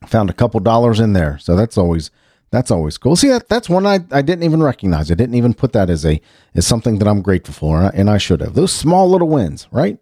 found 0.06 0.30
a 0.30 0.34
couple 0.34 0.60
dollars 0.60 1.00
in 1.00 1.14
there. 1.14 1.38
So 1.40 1.56
that's 1.56 1.78
always 1.78 2.12
that's 2.52 2.72
always 2.72 2.98
cool. 2.98 3.16
See 3.16 3.30
that 3.30 3.48
that's 3.48 3.70
one 3.70 3.86
I, 3.86 4.00
I 4.12 4.22
didn't 4.22 4.44
even 4.44 4.62
recognize. 4.62 5.12
I 5.12 5.16
didn't 5.16 5.36
even 5.36 5.54
put 5.54 5.74
that 5.74 5.90
as 5.90 6.06
a 6.06 6.22
as 6.56 6.68
something 6.68 7.00
that 7.00 7.08
I'm 7.08 7.22
grateful 7.22 7.54
for, 7.54 7.92
and 7.94 8.10
I 8.10 8.18
should 8.18 8.42
have. 8.42 8.54
Those 8.54 8.72
small 8.72 9.10
little 9.10 9.30
wins, 9.30 9.68
right? 9.72 9.98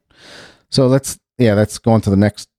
So 0.69 0.87
let's 0.87 1.19
yeah, 1.37 1.53
let's 1.53 1.77
go 1.77 1.91
on 1.91 2.01
to 2.01 2.09
the 2.09 2.17
next 2.17 2.49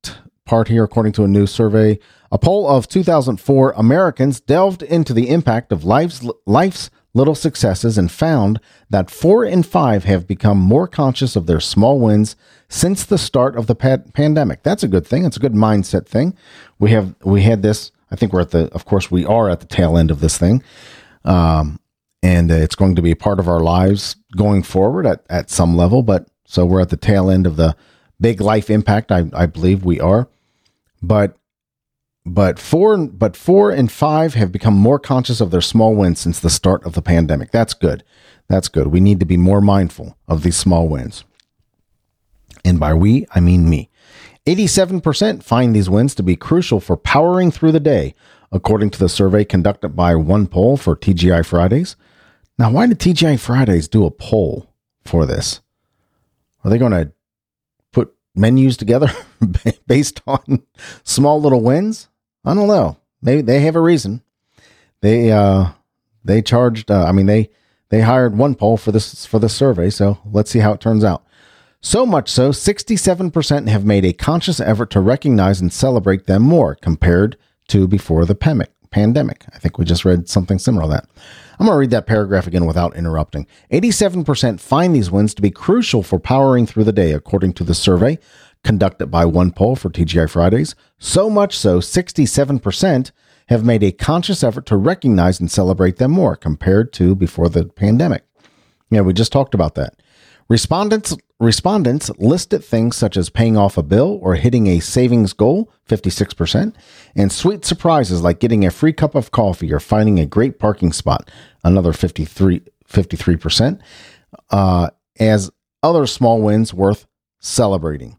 part 0.51 0.67
here. 0.67 0.83
According 0.83 1.13
to 1.13 1.25
a 1.25 1.29
new 1.29 1.47
survey, 1.47 2.01
a 2.33 2.39
poll 2.39 2.69
of 2.69 2.89
2004 2.89 3.73
Americans 3.77 4.41
delved 4.41 4.83
into 4.83 5.15
the 5.15 5.31
impact 5.31 5.71
of 5.71 5.85
life's 5.85 6.27
life's 6.45 6.91
little 7.15 7.37
successes 7.37 7.97
and 7.97 8.11
found 8.11 8.61
that 8.89 9.11
four 9.11 9.45
in 9.45 9.63
five 9.63 10.05
have 10.05 10.27
become 10.27 10.59
more 10.59 10.89
conscious 10.89 11.37
of 11.37 11.47
their 11.47 11.61
small 11.61 11.99
wins 12.01 12.37
since 12.69 13.05
the 13.05 13.19
start 13.19 13.57
of 13.57 13.67
the 13.67 13.75
pandemic. 13.75 14.63
That's 14.63 14.83
a 14.83 14.89
good 14.89 15.07
thing. 15.07 15.25
It's 15.25 15.37
a 15.37 15.41
good 15.41 15.55
mindset 15.55 16.07
thing. 16.07 16.37
We 16.81 16.91
have 16.91 17.15
we 17.25 17.43
had 17.43 17.63
this. 17.63 17.93
I 18.11 18.17
think 18.17 18.33
we're 18.33 18.41
at 18.41 18.51
the. 18.51 18.73
Of 18.73 18.85
course, 18.85 19.09
we 19.11 19.25
are 19.25 19.49
at 19.49 19.61
the 19.61 19.67
tail 19.67 19.97
end 19.97 20.11
of 20.11 20.21
this 20.21 20.37
thing, 20.37 20.65
um, 21.25 21.79
and 22.25 22.51
it's 22.51 22.75
going 22.75 22.97
to 22.97 23.03
be 23.03 23.13
a 23.13 23.17
part 23.17 23.39
of 23.39 23.49
our 23.49 23.61
lives 23.61 24.17
going 24.37 24.65
forward 24.65 25.07
at 25.07 25.25
at 25.31 25.49
some 25.49 25.77
level. 25.77 26.03
But 26.03 26.29
so 26.45 26.67
we're 26.67 26.81
at 26.81 26.91
the 26.91 26.97
tail 26.97 27.31
end 27.31 27.47
of 27.47 27.55
the 27.55 27.77
big 28.21 28.41
life 28.41 28.69
impact. 28.69 29.13
I 29.13 29.27
I 29.33 29.47
believe 29.47 29.85
we 29.85 30.01
are, 30.01 30.29
but 31.03 31.37
but 32.27 32.59
four 32.59 33.07
but 33.07 33.37
four 33.37 33.71
and 33.71 33.91
five 33.91 34.35
have 34.35 34.53
become 34.53 34.75
more 34.75 34.99
conscious 34.99 35.41
of 35.41 35.51
their 35.51 35.61
small 35.61 35.95
wins 35.95 36.21
since 36.21 36.39
the 36.39 36.51
start 36.51 36.85
of 36.85 36.95
the 36.95 37.03
pandemic. 37.03 37.51
That's 37.51 37.75
good. 37.75 38.05
That's 38.49 38.69
good. 38.69 38.89
We 38.89 39.01
need 39.01 39.21
to 39.21 39.27
be 39.27 39.37
more 39.37 39.61
mindful 39.61 40.17
of 40.29 40.43
these 40.43 40.57
small 40.57 40.89
wins. 40.89 41.25
And 42.65 42.79
by 42.79 42.95
we, 42.95 43.27
I 43.35 43.41
mean 43.41 43.69
me. 43.69 43.91
87% 44.47 45.43
find 45.43 45.75
these 45.75 45.91
wins 45.91 46.15
to 46.15 46.23
be 46.23 46.37
crucial 46.37 46.81
for 46.81 46.97
powering 46.97 47.51
through 47.51 47.73
the 47.73 47.81
day, 47.81 48.15
according 48.51 48.91
to 48.91 48.99
the 48.99 49.09
survey 49.09 49.45
conducted 49.45 49.91
by 49.91 50.15
OnePoll 50.15 50.79
for 50.79 50.97
TGI 50.97 51.45
Fridays. 51.45 51.97
Now, 52.59 52.71
why 52.71 52.87
did 52.87 52.99
TGI 52.99 53.39
Fridays 53.39 53.89
do 53.89 54.05
a 54.05 54.11
poll 54.11 54.75
for 55.05 55.27
this? 55.27 55.61
Are 56.65 56.71
they 56.71 56.79
going 56.79 56.93
to 56.93 57.13
menus 58.35 58.77
together 58.77 59.11
based 59.87 60.21
on 60.27 60.63
small 61.03 61.41
little 61.41 61.63
wins? 61.63 62.09
I 62.45 62.55
don't 62.55 62.69
know. 62.69 62.97
Maybe 63.23 63.43
they 63.43 63.61
have 63.61 63.77
a 63.77 63.81
reason. 63.81 64.23
They 65.03 65.33
uh 65.33 65.71
they 66.25 66.43
charged. 66.43 66.91
Uh, 66.91 67.05
I 67.05 67.13
mean 67.13 67.27
they 67.27 67.51
they 67.91 68.01
hired 68.01 68.35
OnePoll 68.35 68.79
for 68.79 68.93
this 68.93 69.27
for 69.27 69.39
this 69.39 69.55
survey. 69.55 69.91
So 69.91 70.19
let's 70.25 70.51
see 70.51 70.61
how 70.61 70.73
it 70.73 70.81
turns 70.81 71.05
out. 71.05 71.25
So 71.83 72.05
much 72.05 72.29
so, 72.29 72.51
67% 72.51 73.69
have 73.69 73.87
made 73.87 74.05
a 74.05 74.13
conscious 74.13 74.61
effort 74.61 74.91
to 74.91 75.01
recognize 75.01 75.63
and 75.63 75.73
celebrate 75.73 76.27
them 76.27 76.43
more 76.43 76.75
compared 76.75 77.39
to 77.69 77.89
before 77.89 78.27
the 78.27 78.35
pandemic. 78.35 79.45
I 79.55 79.59
think 79.59 79.79
we 79.79 79.87
just 79.87 80.05
read 80.05 80.29
something 80.29 80.59
similar 80.59 80.85
to 80.85 80.89
that. 80.91 81.09
I'm 81.61 81.67
going 81.67 81.77
to 81.77 81.79
read 81.79 81.91
that 81.91 82.07
paragraph 82.07 82.47
again 82.47 82.65
without 82.65 82.97
interrupting. 82.97 83.47
87% 83.71 84.59
find 84.59 84.95
these 84.95 85.11
wins 85.11 85.35
to 85.35 85.43
be 85.43 85.51
crucial 85.51 86.03
for 86.03 86.19
powering 86.19 86.65
through 86.65 86.85
the 86.85 86.93
day, 86.93 87.13
according 87.13 87.53
to 87.55 87.65
the 87.65 87.75
survey 87.75 88.19
conducted 88.65 89.09
by 89.09 89.25
OnePoll 89.25 89.79
for 89.79 89.91
TGI 89.91 90.29
Fridays. 90.29 90.75
So 90.99 91.29
much 91.29 91.57
so, 91.57 91.81
67% 91.81 93.11
have 93.49 93.65
made 93.65 93.83
a 93.83 93.93
conscious 93.93 94.43
effort 94.43 94.65
to 94.67 94.77
recognize 94.77 95.39
and 95.39 95.51
celebrate 95.51 95.97
them 95.97 96.13
more 96.13 96.35
compared 96.35 96.93
to 96.95 97.15
before 97.15 97.51
the 97.51 97.67
pandemic. 97.67 98.25
Yeah, 98.91 99.03
we 99.03 99.13
just 99.13 99.33
talked 99.33 99.55
about 99.55 99.75
that. 99.75 100.01
Respondents 100.49 101.17
respondents 101.41 102.11
listed 102.19 102.63
things 102.63 102.97
such 102.97 103.17
as 103.17 103.31
paying 103.31 103.57
off 103.57 103.79
a 103.79 103.83
bill 103.83 104.21
or 104.23 104.35
hitting 104.35 104.67
a 104.67 104.79
savings 104.79 105.33
goal, 105.33 105.73
56%, 105.89 106.75
and 107.17 107.33
sweet 107.33 107.65
surprises 107.65 108.23
like 108.23 108.39
getting 108.39 108.65
a 108.65 108.71
free 108.71 108.93
cup 108.93 109.15
of 109.15 109.31
coffee 109.31 109.73
or 109.73 109.81
finding 109.81 110.21
a 110.21 110.27
great 110.27 110.59
parking 110.59 110.93
spot, 110.93 111.31
another 111.65 111.93
53 111.93 112.61
53%, 112.89 113.81
uh, 114.51 114.91
as 115.19 115.51
other 115.83 116.07
small 116.07 116.43
wins 116.43 116.75
worth 116.75 117.07
celebrating. 117.39 118.19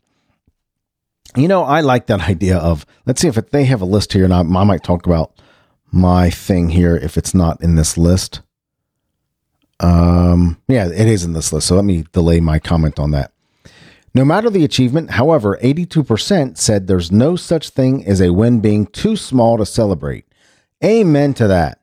You 1.36 1.48
know, 1.48 1.64
I 1.64 1.82
like 1.82 2.08
that 2.08 2.22
idea 2.30 2.58
of 2.58 2.86
let's 3.06 3.22
see 3.22 3.28
if 3.28 3.38
it, 3.38 3.52
they 3.52 3.66
have 3.66 3.82
a 3.82 3.86
list 3.86 4.14
here, 4.14 4.26
and 4.26 4.34
I, 4.34 4.40
I 4.40 4.64
might 4.64 4.84
talk 4.84 5.06
about 5.06 5.40
my 5.92 6.30
thing 6.30 6.70
here 6.70 6.96
if 6.96 7.18
it's 7.18 7.36
not 7.36 7.62
in 7.62 7.76
this 7.76 7.98
list. 7.98 8.42
Um, 9.82 10.62
yeah, 10.68 10.88
it 10.88 11.08
is 11.08 11.24
in 11.24 11.34
this 11.34 11.52
list. 11.52 11.68
So 11.68 11.76
let 11.76 11.86
me 11.86 12.06
delay 12.14 12.40
my 12.40 12.60
comment 12.60 13.00
on 13.00 13.12
that. 13.12 13.34
No 14.14 14.24
matter 14.26 14.50
the 14.50 14.66
achievement, 14.66 15.12
however, 15.12 15.58
82% 15.64 16.58
said 16.58 16.88
there's 16.88 17.12
no 17.12 17.36
such 17.36 17.70
thing 17.70 18.06
as 18.06 18.22
a 18.22 18.34
win 18.34 18.60
being 18.60 18.86
too 18.86 19.16
small 19.16 19.58
to 19.58 19.66
celebrate. 19.66 20.26
Amen 20.84 21.34
to 21.36 21.48
that. 21.48 21.80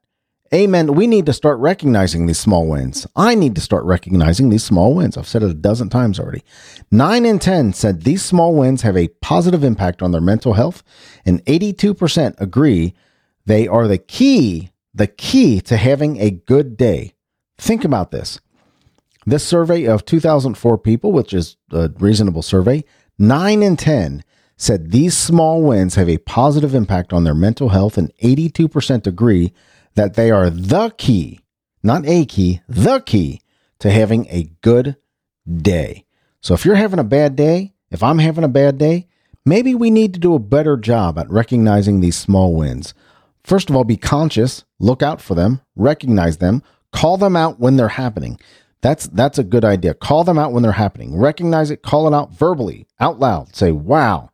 Amen. 0.52 0.94
We 0.94 1.06
need 1.06 1.26
to 1.26 1.32
start 1.32 1.58
recognizing 1.58 2.26
these 2.26 2.38
small 2.38 2.66
wins. 2.66 3.06
I 3.14 3.34
need 3.34 3.54
to 3.56 3.60
start 3.60 3.84
recognizing 3.84 4.48
these 4.48 4.64
small 4.64 4.94
wins. 4.94 5.16
I've 5.16 5.28
said 5.28 5.42
it 5.42 5.50
a 5.50 5.54
dozen 5.54 5.90
times 5.90 6.18
already. 6.18 6.42
Nine 6.90 7.26
in 7.26 7.38
10 7.38 7.74
said 7.74 8.02
these 8.02 8.22
small 8.22 8.54
wins 8.54 8.82
have 8.82 8.96
a 8.96 9.08
positive 9.20 9.62
impact 9.62 10.00
on 10.00 10.12
their 10.12 10.22
mental 10.22 10.54
health, 10.54 10.82
and 11.26 11.44
82% 11.44 12.40
agree 12.40 12.94
they 13.44 13.68
are 13.68 13.86
the 13.86 13.98
key, 13.98 14.70
the 14.94 15.06
key 15.06 15.60
to 15.62 15.76
having 15.76 16.18
a 16.18 16.30
good 16.30 16.78
day. 16.78 17.14
Think 17.58 17.84
about 17.84 18.10
this. 18.10 18.40
This 19.26 19.44
survey 19.44 19.84
of 19.84 20.04
2004 20.04 20.78
people, 20.78 21.12
which 21.12 21.34
is 21.34 21.56
a 21.70 21.90
reasonable 21.98 22.42
survey, 22.42 22.84
nine 23.18 23.62
in 23.62 23.76
10 23.76 24.24
said 24.56 24.90
these 24.90 25.16
small 25.16 25.62
wins 25.62 25.94
have 25.94 26.08
a 26.08 26.18
positive 26.18 26.74
impact 26.74 27.12
on 27.12 27.24
their 27.24 27.34
mental 27.34 27.68
health, 27.68 27.96
and 27.96 28.12
82% 28.22 29.06
agree 29.06 29.52
that 29.94 30.14
they 30.14 30.30
are 30.30 30.50
the 30.50 30.90
key, 30.98 31.40
not 31.82 32.06
a 32.06 32.24
key, 32.24 32.60
the 32.68 33.00
key 33.00 33.40
to 33.78 33.90
having 33.90 34.26
a 34.26 34.50
good 34.62 34.96
day. 35.46 36.04
So 36.40 36.54
if 36.54 36.64
you're 36.64 36.74
having 36.74 36.98
a 36.98 37.04
bad 37.04 37.36
day, 37.36 37.74
if 37.90 38.02
I'm 38.02 38.18
having 38.18 38.44
a 38.44 38.48
bad 38.48 38.78
day, 38.78 39.06
maybe 39.44 39.74
we 39.74 39.90
need 39.90 40.12
to 40.14 40.20
do 40.20 40.34
a 40.34 40.40
better 40.40 40.76
job 40.76 41.18
at 41.18 41.30
recognizing 41.30 42.00
these 42.00 42.16
small 42.16 42.54
wins. 42.54 42.94
First 43.44 43.70
of 43.70 43.76
all, 43.76 43.84
be 43.84 43.96
conscious, 43.96 44.64
look 44.78 45.02
out 45.02 45.20
for 45.20 45.34
them, 45.34 45.60
recognize 45.76 46.38
them, 46.38 46.62
call 46.92 47.16
them 47.16 47.36
out 47.36 47.58
when 47.58 47.76
they're 47.76 47.88
happening. 47.88 48.38
That's 48.80 49.06
that's 49.08 49.38
a 49.38 49.44
good 49.44 49.64
idea. 49.64 49.94
Call 49.94 50.24
them 50.24 50.38
out 50.38 50.52
when 50.52 50.62
they're 50.62 50.72
happening. 50.72 51.16
Recognize 51.18 51.70
it, 51.70 51.82
call 51.82 52.06
it 52.06 52.14
out 52.16 52.32
verbally, 52.32 52.86
out 53.00 53.18
loud. 53.18 53.54
Say, 53.54 53.72
"Wow, 53.72 54.30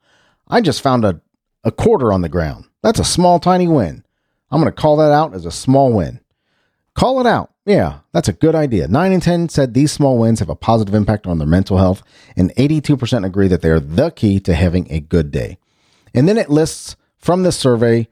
I 0.48 0.60
just 0.60 0.82
found 0.82 1.04
a 1.04 1.20
a 1.62 1.72
quarter 1.72 2.12
on 2.12 2.20
the 2.20 2.28
ground. 2.28 2.66
That's 2.82 3.00
a 3.00 3.04
small 3.04 3.38
tiny 3.38 3.66
win." 3.68 4.04
I'm 4.50 4.60
going 4.60 4.72
to 4.72 4.80
call 4.80 4.96
that 4.98 5.10
out 5.10 5.34
as 5.34 5.46
a 5.46 5.50
small 5.50 5.92
win. 5.92 6.20
Call 6.94 7.20
it 7.20 7.26
out. 7.26 7.52
Yeah, 7.66 8.00
that's 8.12 8.28
a 8.28 8.32
good 8.32 8.54
idea. 8.54 8.86
9 8.86 9.12
in 9.12 9.20
10 9.20 9.48
said 9.48 9.74
these 9.74 9.90
small 9.90 10.16
wins 10.16 10.38
have 10.38 10.50
a 10.50 10.54
positive 10.54 10.94
impact 10.94 11.26
on 11.26 11.38
their 11.38 11.48
mental 11.48 11.78
health, 11.78 12.02
and 12.36 12.54
82% 12.54 13.24
agree 13.24 13.48
that 13.48 13.62
they 13.62 13.70
are 13.70 13.80
the 13.80 14.10
key 14.10 14.38
to 14.40 14.54
having 14.54 14.86
a 14.92 15.00
good 15.00 15.32
day. 15.32 15.58
And 16.14 16.28
then 16.28 16.38
it 16.38 16.50
lists 16.50 16.94
from 17.18 17.42
this 17.42 17.56
survey. 17.56 18.06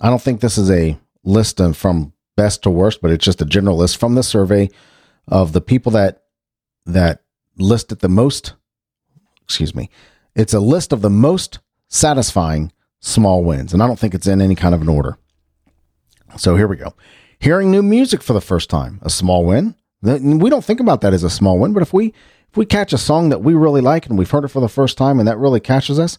I 0.00 0.10
don't 0.10 0.20
think 0.20 0.40
this 0.40 0.58
is 0.58 0.70
a 0.70 0.98
list 1.24 1.62
from 1.74 2.12
best 2.36 2.62
to 2.62 2.70
worst, 2.70 3.00
but 3.02 3.10
it's 3.10 3.24
just 3.24 3.42
a 3.42 3.46
general 3.46 3.76
list 3.76 3.96
from 3.96 4.14
the 4.14 4.22
survey 4.22 4.68
of 5.26 5.52
the 5.52 5.60
people 5.60 5.92
that 5.92 6.22
that 6.84 7.22
listed 7.58 7.98
the 8.00 8.08
most. 8.08 8.54
Excuse 9.42 9.74
me. 9.74 9.90
It's 10.34 10.54
a 10.54 10.60
list 10.60 10.92
of 10.92 11.02
the 11.02 11.10
most 11.10 11.58
satisfying 11.88 12.72
small 13.00 13.42
wins, 13.42 13.72
and 13.72 13.82
I 13.82 13.86
don't 13.86 13.98
think 13.98 14.14
it's 14.14 14.26
in 14.26 14.40
any 14.40 14.54
kind 14.54 14.74
of 14.74 14.82
an 14.82 14.88
order. 14.88 15.18
So 16.36 16.56
here 16.56 16.68
we 16.68 16.76
go. 16.76 16.94
Hearing 17.38 17.70
new 17.70 17.82
music 17.82 18.22
for 18.22 18.32
the 18.32 18.40
first 18.40 18.70
time, 18.70 19.00
a 19.02 19.10
small 19.10 19.44
win. 19.44 19.74
We 20.02 20.50
don't 20.50 20.64
think 20.64 20.80
about 20.80 21.00
that 21.00 21.14
as 21.14 21.24
a 21.24 21.30
small 21.30 21.58
win, 21.58 21.72
but 21.72 21.82
if 21.82 21.92
we 21.92 22.12
if 22.50 22.56
we 22.56 22.66
catch 22.66 22.92
a 22.92 22.98
song 22.98 23.28
that 23.30 23.42
we 23.42 23.54
really 23.54 23.80
like 23.80 24.06
and 24.06 24.18
we've 24.18 24.30
heard 24.30 24.44
it 24.44 24.48
for 24.48 24.60
the 24.60 24.68
first 24.68 24.96
time 24.96 25.18
and 25.18 25.26
that 25.26 25.38
really 25.38 25.60
catches 25.60 25.98
us, 25.98 26.18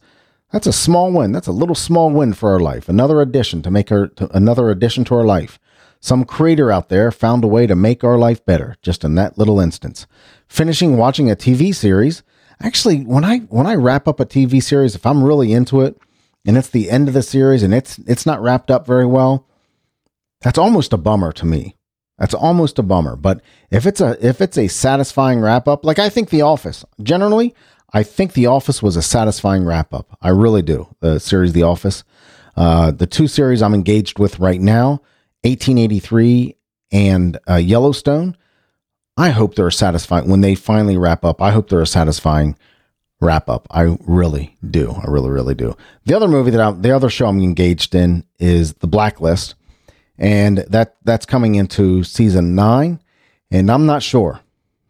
that's 0.52 0.68
a 0.68 0.74
small 0.74 1.12
win. 1.12 1.32
That's 1.32 1.48
a 1.48 1.52
little 1.52 1.76
small 1.76 2.10
win 2.10 2.34
for 2.34 2.52
our 2.52 2.60
life. 2.60 2.88
Another 2.90 3.22
addition 3.22 3.62
to 3.64 3.72
make 3.72 3.92
our 3.92 4.08
to, 4.08 4.36
another 4.36 4.70
addition 4.70 5.04
to 5.06 5.16
our 5.16 5.26
life. 5.26 5.60
Some 6.00 6.26
creator 6.26 6.72
out 6.72 6.90
there 6.90 7.12
found 7.12 7.44
a 7.44 7.48
way 7.48 7.68
to 7.68 7.76
make 7.76 8.04
our 8.04 8.18
life 8.18 8.46
better 8.46 8.76
just 8.82 9.04
in 9.04 9.16
that 9.16 9.38
little 9.38 9.60
instance. 9.60 10.08
Finishing 10.48 10.98
watching 10.98 11.30
a 11.30 11.36
TV 11.36 11.74
series. 11.74 12.24
Actually, 12.62 13.02
when 13.02 13.24
I 13.24 13.40
when 13.50 13.68
I 13.68 13.76
wrap 13.76 14.08
up 14.08 14.20
a 14.20 14.26
TV 14.26 14.62
series, 14.62 14.96
if 14.96 15.06
I'm 15.06 15.24
really 15.24 15.54
into 15.54 15.82
it 15.82 16.00
and 16.46 16.58
it's 16.58 16.70
the 16.70 16.90
end 16.90 17.08
of 17.08 17.14
the 17.14 17.22
series 17.22 17.64
and 17.64 17.74
it's 17.74 18.00
it's 18.00 18.26
not 18.26 18.42
wrapped 18.42 18.72
up 18.72 18.88
very 18.88 19.06
well, 19.06 19.48
that's 20.42 20.58
almost 20.58 20.94
a 20.94 20.98
bummer 20.98 21.32
to 21.34 21.46
me. 21.46 21.76
That's 22.18 22.34
almost 22.34 22.80
a 22.80 22.84
bummer. 22.84 23.16
But 23.16 23.42
if 23.70 23.86
it's 23.86 24.02
a 24.02 24.18
if 24.26 24.42
it's 24.42 24.58
a 24.58 24.68
satisfying 24.68 25.40
wrap 25.40 25.68
up, 25.68 25.86
like 25.86 26.00
I 26.00 26.10
think 26.10 26.30
The 26.30 26.42
Office, 26.42 26.84
generally, 27.02 27.54
I 27.94 28.04
think 28.04 28.34
The 28.34 28.48
Office 28.48 28.82
was 28.82 28.96
a 28.96 29.02
satisfying 29.02 29.66
wrap 29.66 29.94
up. 29.94 30.18
I 30.22 30.30
really 30.30 30.62
do. 30.62 30.96
The 31.00 31.20
series 31.20 31.54
The 31.54 31.64
Office. 31.64 32.04
Uh, 32.56 32.90
the 32.90 33.06
two 33.06 33.28
series 33.28 33.62
I'm 33.62 33.76
engaged 33.76 34.18
with 34.18 34.40
right 34.40 34.60
now, 34.60 35.02
1883 35.44 36.56
and 36.92 37.38
uh, 37.50 37.56
Yellowstone. 37.56 38.38
I 39.18 39.30
hope 39.30 39.56
they're 39.56 39.72
satisfying 39.72 40.30
when 40.30 40.42
they 40.42 40.56
finally 40.56 40.98
wrap 40.98 41.26
up. 41.26 41.42
I 41.42 41.52
hope 41.52 41.70
they're 41.70 41.82
a 41.82 41.88
satisfying 41.88 42.56
wrap 43.20 43.50
up. 43.50 43.68
I 43.72 43.98
really 44.06 44.56
do. 44.70 44.92
I 44.92 45.06
really, 45.10 45.32
really 45.32 45.56
do. 45.56 45.76
The 46.06 46.16
other 46.16 46.28
movie 46.28 46.52
that 46.52 46.62
I'm, 46.62 46.82
the 46.82 46.92
other 46.92 47.10
show 47.10 47.28
I'm 47.28 47.42
engaged 47.42 47.96
in 47.96 48.24
is 48.40 48.76
The 48.76 48.88
Blacklist 48.88 49.56
and 50.18 50.60
that 50.70 50.96
that's 51.04 51.26
coming 51.26 51.56
into 51.56 52.04
season 52.04 52.56
nine, 52.56 53.00
and 53.52 53.70
I'm 53.70 53.86
not 53.86 54.04
sure. 54.04 54.42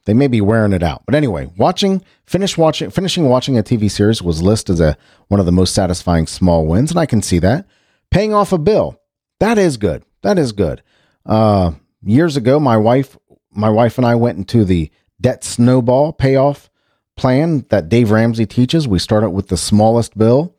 They 0.05 0.13
may 0.13 0.27
be 0.27 0.39
wearing 0.39 0.71
it 0.71 0.83
out, 0.83 1.03
but 1.05 1.15
anyway, 1.15 1.51
watching 1.57 2.01
finish 2.25 2.57
watching 2.57 2.89
finishing 2.89 3.27
watching 3.27 3.57
a 3.57 3.63
TV 3.63 3.91
series 3.91 4.21
was 4.21 4.41
listed 4.41 4.73
as 4.73 4.79
a 4.79 4.97
one 5.27 5.39
of 5.39 5.45
the 5.45 5.51
most 5.51 5.73
satisfying 5.73 6.27
small 6.27 6.65
wins, 6.65 6.91
and 6.91 6.99
I 6.99 7.05
can 7.05 7.21
see 7.21 7.39
that. 7.39 7.65
Paying 8.09 8.33
off 8.33 8.53
a 8.53 8.57
bill 8.57 9.01
that 9.39 9.57
is 9.57 9.77
good. 9.77 10.03
That 10.21 10.37
is 10.37 10.51
good. 10.51 10.81
Uh, 11.25 11.71
years 12.03 12.37
ago, 12.37 12.59
my 12.59 12.77
wife 12.77 13.17
my 13.57 13.69
wife 13.69 13.97
and 13.97 14.05
I 14.05 14.15
went 14.15 14.37
into 14.37 14.63
the 14.63 14.91
debt 15.19 15.43
snowball 15.43 16.13
payoff 16.13 16.69
plan 17.17 17.65
that 17.69 17.89
Dave 17.89 18.11
Ramsey 18.11 18.45
teaches. 18.45 18.87
We 18.87 18.99
started 18.99 19.31
with 19.31 19.47
the 19.47 19.57
smallest 19.57 20.15
bill 20.15 20.55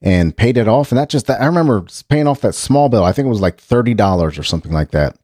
and 0.00 0.36
paid 0.36 0.56
it 0.56 0.68
off. 0.68 0.92
And 0.92 0.98
that 0.98 1.10
just, 1.10 1.28
I 1.28 1.44
remember 1.44 1.84
paying 2.08 2.28
off 2.28 2.40
that 2.42 2.54
small 2.54 2.88
bill. 2.88 3.02
I 3.02 3.10
think 3.10 3.26
it 3.26 3.30
was 3.30 3.40
like 3.40 3.60
$30 3.60 4.38
or 4.38 4.42
something 4.44 4.72
like 4.72 4.92
that. 4.92 5.18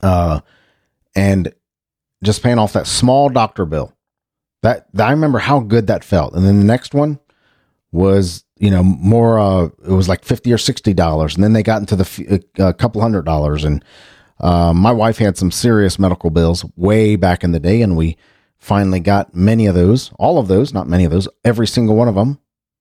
Uh, 0.00 0.40
and 1.14 1.52
just 2.22 2.42
paying 2.42 2.58
off 2.58 2.72
that 2.72 2.86
small 2.86 3.28
doctor 3.28 3.66
bill. 3.66 3.92
That, 4.62 4.86
I 4.98 5.10
remember 5.10 5.40
how 5.40 5.60
good 5.60 5.88
that 5.88 6.02
felt. 6.02 6.32
And 6.32 6.46
then 6.46 6.58
the 6.58 6.64
next 6.64 6.94
one 6.94 7.20
was, 7.94 8.44
you 8.58 8.70
know, 8.70 8.82
more, 8.82 9.38
uh, 9.38 9.66
it 9.66 9.92
was 9.92 10.08
like 10.08 10.24
50 10.24 10.52
or 10.52 10.56
$60. 10.56 11.34
And 11.34 11.44
then 11.44 11.52
they 11.52 11.62
got 11.62 11.80
into 11.80 11.94
the 11.94 12.44
a 12.58 12.74
couple 12.74 13.00
hundred 13.00 13.24
dollars. 13.24 13.64
And, 13.64 13.84
uh, 14.40 14.72
my 14.74 14.90
wife 14.90 15.18
had 15.18 15.38
some 15.38 15.52
serious 15.52 15.96
medical 15.98 16.30
bills 16.30 16.64
way 16.76 17.14
back 17.14 17.44
in 17.44 17.52
the 17.52 17.60
day. 17.60 17.82
And 17.82 17.96
we 17.96 18.16
finally 18.58 18.98
got 18.98 19.32
many 19.32 19.66
of 19.66 19.76
those, 19.76 20.10
all 20.18 20.38
of 20.38 20.48
those, 20.48 20.74
not 20.74 20.88
many 20.88 21.04
of 21.04 21.12
those, 21.12 21.28
every 21.44 21.68
single 21.68 21.94
one 21.94 22.08
of 22.08 22.16
them 22.16 22.40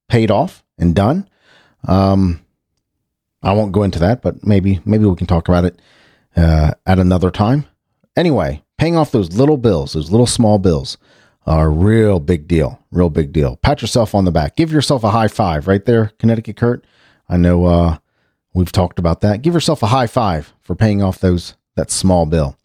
paid 0.09 0.31
off 0.31 0.63
and 0.79 0.95
done. 0.95 1.29
Um, 1.87 2.41
I 3.43 3.53
won't 3.53 3.71
go 3.71 3.83
into 3.83 3.99
that, 3.99 4.21
but 4.23 4.43
maybe 4.43 4.79
maybe 4.85 5.05
we 5.05 5.15
can 5.15 5.27
talk 5.27 5.47
about 5.47 5.65
it 5.65 5.79
uh, 6.35 6.71
at 6.87 6.97
another 6.97 7.29
time. 7.29 7.65
Anyway, 8.15 8.63
paying 8.77 8.95
off 8.95 9.11
those 9.11 9.37
little 9.37 9.57
bills, 9.57 9.93
those 9.93 10.09
little 10.09 10.25
small 10.25 10.57
bills, 10.57 10.97
a 11.45 11.67
real 11.67 12.19
big 12.19 12.47
deal. 12.47 12.79
Real 12.91 13.09
big 13.09 13.33
deal. 13.33 13.57
Pat 13.57 13.81
yourself 13.81 14.15
on 14.15 14.25
the 14.25 14.31
back. 14.31 14.55
Give 14.55 14.71
yourself 14.71 15.03
a 15.03 15.11
high 15.11 15.27
five 15.27 15.67
right 15.67 15.83
there, 15.83 16.11
Connecticut 16.19 16.57
Kurt. 16.57 16.85
I 17.27 17.37
know 17.37 17.65
uh, 17.65 17.97
we've 18.53 18.71
talked 18.71 18.99
about 18.99 19.21
that. 19.21 19.41
Give 19.41 19.53
yourself 19.53 19.83
a 19.83 19.87
high 19.87 20.07
five 20.07 20.53
for 20.61 20.75
paying 20.75 21.01
off 21.01 21.19
those 21.19 21.55
that 21.75 21.91
small 21.91 22.25
bill. 22.25 22.57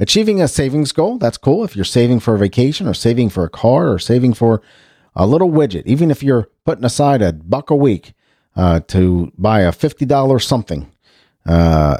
Achieving 0.00 0.40
a 0.40 0.48
savings 0.48 0.90
goal, 0.90 1.18
that's 1.18 1.36
cool. 1.38 1.62
If 1.64 1.76
you're 1.76 1.84
saving 1.84 2.20
for 2.20 2.34
a 2.34 2.38
vacation 2.38 2.88
or 2.88 2.94
saving 2.94 3.28
for 3.28 3.44
a 3.44 3.50
car 3.50 3.92
or 3.92 3.98
saving 3.98 4.34
for 4.34 4.60
a 5.14 5.26
little 5.26 5.50
widget, 5.50 5.86
even 5.86 6.10
if 6.10 6.22
you're 6.22 6.48
putting 6.64 6.84
aside 6.84 7.22
a 7.22 7.32
buck 7.32 7.70
a 7.70 7.76
week 7.76 8.12
uh, 8.56 8.80
to 8.88 9.32
buy 9.38 9.60
a 9.60 9.70
fifty 9.70 10.04
dollars 10.04 10.46
something, 10.46 10.90
uh, 11.46 11.98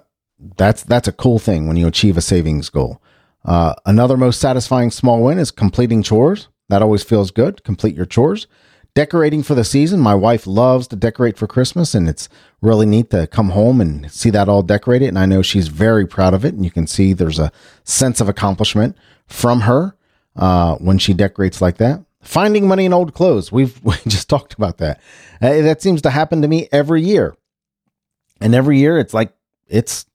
that's 0.56 0.82
that's 0.82 1.06
a 1.06 1.12
cool 1.12 1.38
thing 1.38 1.68
when 1.68 1.76
you 1.76 1.86
achieve 1.86 2.16
a 2.16 2.20
savings 2.20 2.68
goal. 2.68 3.00
Uh, 3.44 3.74
another 3.84 4.16
most 4.16 4.40
satisfying 4.40 4.90
small 4.90 5.22
win 5.22 5.38
is 5.38 5.50
completing 5.50 6.02
chores. 6.02 6.48
That 6.68 6.82
always 6.82 7.02
feels 7.02 7.30
good. 7.30 7.62
Complete 7.62 7.94
your 7.94 8.06
chores. 8.06 8.46
Decorating 8.94 9.42
for 9.42 9.54
the 9.54 9.64
season. 9.64 10.00
My 10.00 10.14
wife 10.14 10.46
loves 10.46 10.86
to 10.88 10.96
decorate 10.96 11.36
for 11.36 11.46
Christmas, 11.46 11.94
and 11.94 12.08
it's 12.08 12.28
really 12.62 12.86
neat 12.86 13.10
to 13.10 13.26
come 13.26 13.50
home 13.50 13.80
and 13.80 14.10
see 14.10 14.30
that 14.30 14.48
all 14.48 14.62
decorated. 14.62 15.08
And 15.08 15.18
I 15.18 15.26
know 15.26 15.42
she's 15.42 15.68
very 15.68 16.06
proud 16.06 16.32
of 16.32 16.44
it. 16.44 16.54
And 16.54 16.64
you 16.64 16.70
can 16.70 16.86
see 16.86 17.12
there's 17.12 17.40
a 17.40 17.52
sense 17.82 18.20
of 18.20 18.28
accomplishment 18.28 18.96
from 19.26 19.62
her 19.62 19.96
uh, 20.36 20.76
when 20.76 20.98
she 20.98 21.12
decorates 21.12 21.60
like 21.60 21.78
that. 21.78 22.04
Finding 22.22 22.66
money 22.66 22.86
in 22.86 22.92
old 22.94 23.14
clothes. 23.14 23.52
We've 23.52 23.78
we 23.84 23.96
just 24.06 24.28
talked 24.28 24.54
about 24.54 24.78
that. 24.78 25.00
Uh, 25.42 25.60
that 25.60 25.82
seems 25.82 26.00
to 26.02 26.10
happen 26.10 26.40
to 26.42 26.48
me 26.48 26.68
every 26.72 27.02
year. 27.02 27.36
And 28.40 28.54
every 28.54 28.78
year 28.78 28.98
it's 28.98 29.12
like 29.12 29.34
it's 29.66 30.06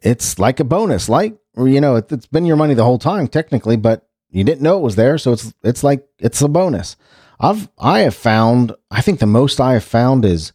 it's 0.00 0.38
like 0.38 0.60
a 0.60 0.64
bonus. 0.64 1.08
Like 1.08 1.36
you 1.56 1.80
know, 1.80 1.96
it, 1.96 2.10
it's 2.10 2.26
been 2.26 2.44
your 2.44 2.56
money 2.56 2.74
the 2.74 2.84
whole 2.84 2.98
time 2.98 3.28
technically, 3.28 3.76
but 3.76 4.08
you 4.30 4.44
didn't 4.44 4.62
know 4.62 4.78
it 4.78 4.82
was 4.82 4.96
there, 4.96 5.18
so 5.18 5.32
it's 5.32 5.52
it's 5.62 5.84
like 5.84 6.06
it's 6.18 6.40
a 6.40 6.48
bonus. 6.48 6.96
I've 7.38 7.68
I 7.78 8.00
have 8.00 8.14
found 8.14 8.72
I 8.90 9.02
think 9.02 9.20
the 9.20 9.26
most 9.26 9.60
I 9.60 9.74
have 9.74 9.84
found 9.84 10.24
is 10.24 10.52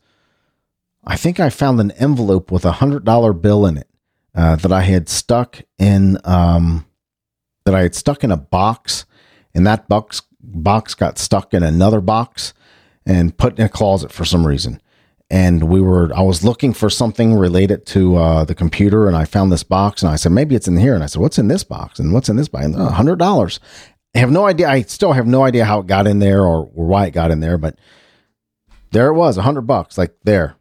I 1.06 1.16
think 1.16 1.40
I 1.40 1.50
found 1.50 1.80
an 1.80 1.92
envelope 1.92 2.52
with 2.52 2.66
a 2.66 2.74
hundred 2.74 3.06
dollar 3.06 3.34
bill 3.34 3.66
in 3.66 3.78
it 3.78 3.88
uh, 4.36 4.56
that 4.58 4.72
I 4.72 4.82
had 4.82 5.08
stuck 5.08 5.62
in 5.78 6.18
um, 6.24 6.86
that 7.66 7.76
I 7.76 7.82
had 7.82 7.96
stuck 7.96 8.24
in 8.24 8.32
a 8.32 8.38
box, 8.38 9.06
and 9.54 9.66
that 9.68 9.88
box 9.88 10.22
box 10.42 10.96
got 10.96 11.18
stuck 11.18 11.54
in 11.54 11.64
another 11.64 12.02
box 12.02 12.54
and 13.06 13.38
put 13.38 13.60
in 13.60 13.66
a 13.66 13.70
closet 13.70 14.12
for 14.12 14.26
some 14.26 14.46
reason. 14.46 14.82
And 15.30 15.64
we 15.66 15.82
were, 15.82 16.10
I 16.16 16.22
was 16.22 16.44
looking 16.44 16.74
for 16.74 16.90
something 16.90 17.34
related 17.34 17.86
to 17.88 18.16
uh, 18.16 18.46
the 18.46 18.56
computer, 18.56 19.08
and 19.08 19.16
I 19.16 19.26
found 19.26 19.52
this 19.52 19.64
box, 19.64 20.02
and 20.02 20.10
I 20.10 20.16
said 20.16 20.32
maybe 20.32 20.56
it's 20.56 20.70
in 20.70 20.78
here. 20.78 20.96
And 20.96 21.04
I 21.04 21.08
said, 21.08 21.22
"What's 21.22 21.38
in 21.38 21.50
this 21.50 21.66
box? 21.66 22.00
And 22.00 22.14
what's 22.14 22.30
in 22.30 22.38
this 22.38 22.48
box?" 22.48 22.68
A 22.68 22.92
hundred 22.92 23.20
dollars. 23.20 23.60
I 24.16 24.20
have 24.20 24.32
no 24.32 24.46
idea. 24.46 24.70
I 24.70 24.84
still 24.84 25.12
have 25.12 25.28
no 25.28 25.44
idea 25.44 25.66
how 25.66 25.80
it 25.80 25.88
got 25.88 26.08
in 26.08 26.20
there 26.20 26.44
or, 26.44 26.70
or 26.74 26.86
why 26.86 27.08
it 27.08 27.12
got 27.12 27.32
in 27.32 27.42
there, 27.42 27.58
but 27.58 27.78
there 28.92 29.08
it 29.08 29.16
was, 29.16 29.38
a 29.38 29.42
hundred 29.42 29.64
bucks. 29.64 29.98
Like 29.98 30.16
there, 30.24 30.56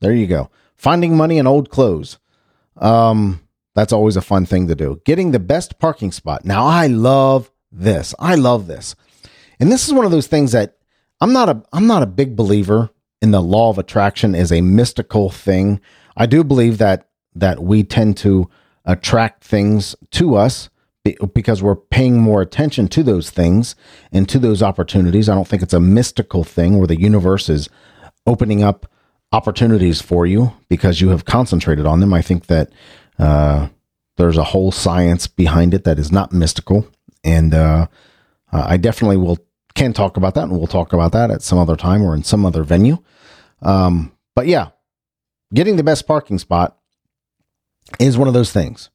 there 0.00 0.12
you 0.12 0.26
go. 0.26 0.50
Finding 0.76 1.16
money 1.16 1.38
in 1.38 1.46
old 1.46 1.70
clothes. 1.70 2.18
Um, 2.76 3.40
that's 3.74 3.92
always 3.92 4.16
a 4.16 4.22
fun 4.22 4.44
thing 4.44 4.66
to 4.68 4.74
do. 4.74 5.00
Getting 5.04 5.30
the 5.30 5.38
best 5.38 5.78
parking 5.78 6.10
spot. 6.10 6.44
Now 6.44 6.66
I 6.66 6.88
love 6.88 7.50
this. 7.70 8.14
I 8.18 8.34
love 8.34 8.66
this. 8.66 8.96
And 9.60 9.70
this 9.70 9.86
is 9.86 9.94
one 9.94 10.04
of 10.04 10.10
those 10.10 10.26
things 10.26 10.52
that 10.52 10.76
I'm 11.20 11.32
not 11.32 11.48
a 11.48 11.62
I'm 11.72 11.86
not 11.86 12.02
a 12.02 12.06
big 12.06 12.34
believer 12.34 12.90
in 13.20 13.30
the 13.30 13.42
law 13.42 13.70
of 13.70 13.78
attraction 13.78 14.34
is 14.34 14.50
a 14.50 14.60
mystical 14.60 15.30
thing. 15.30 15.80
I 16.16 16.26
do 16.26 16.42
believe 16.44 16.78
that 16.78 17.08
that 17.34 17.62
we 17.62 17.84
tend 17.84 18.16
to 18.18 18.50
attract 18.84 19.44
things 19.44 19.94
to 20.10 20.34
us 20.34 20.68
because 21.32 21.62
we're 21.62 21.76
paying 21.76 22.20
more 22.20 22.42
attention 22.42 22.88
to 22.88 23.02
those 23.02 23.30
things 23.30 23.74
and 24.12 24.28
to 24.28 24.38
those 24.38 24.62
opportunities. 24.62 25.28
I 25.28 25.34
don't 25.34 25.48
think 25.48 25.62
it's 25.62 25.72
a 25.72 25.80
mystical 25.80 26.44
thing 26.44 26.76
where 26.76 26.86
the 26.86 27.00
universe 27.00 27.48
is 27.48 27.68
opening 28.26 28.62
up 28.62 28.90
opportunities 29.32 30.00
for 30.00 30.26
you 30.26 30.52
because 30.68 31.00
you 31.00 31.10
have 31.10 31.24
concentrated 31.24 31.86
on 31.86 32.00
them. 32.00 32.12
I 32.12 32.20
think 32.20 32.46
that 32.46 32.70
uh, 33.18 33.68
there's 34.16 34.36
a 34.36 34.44
whole 34.44 34.72
science 34.72 35.26
behind 35.26 35.72
it 35.72 35.84
that 35.84 35.98
is 35.98 36.10
not 36.12 36.32
mystical, 36.32 36.86
and 37.24 37.54
uh, 37.54 37.86
I 38.52 38.76
definitely 38.76 39.16
will 39.16 39.38
can 39.74 39.92
talk 39.92 40.16
about 40.16 40.34
that, 40.34 40.44
and 40.44 40.52
we'll 40.52 40.66
talk 40.66 40.92
about 40.92 41.12
that 41.12 41.30
at 41.30 41.42
some 41.42 41.58
other 41.58 41.76
time 41.76 42.02
or 42.02 42.14
in 42.14 42.24
some 42.24 42.44
other 42.44 42.62
venue. 42.62 42.98
Um, 43.62 44.12
but 44.34 44.46
yeah, 44.46 44.68
getting 45.54 45.76
the 45.76 45.84
best 45.84 46.06
parking 46.06 46.38
spot 46.38 46.76
is 47.98 48.16
one 48.18 48.28
of 48.28 48.34
those 48.34 48.52
things. 48.52 48.90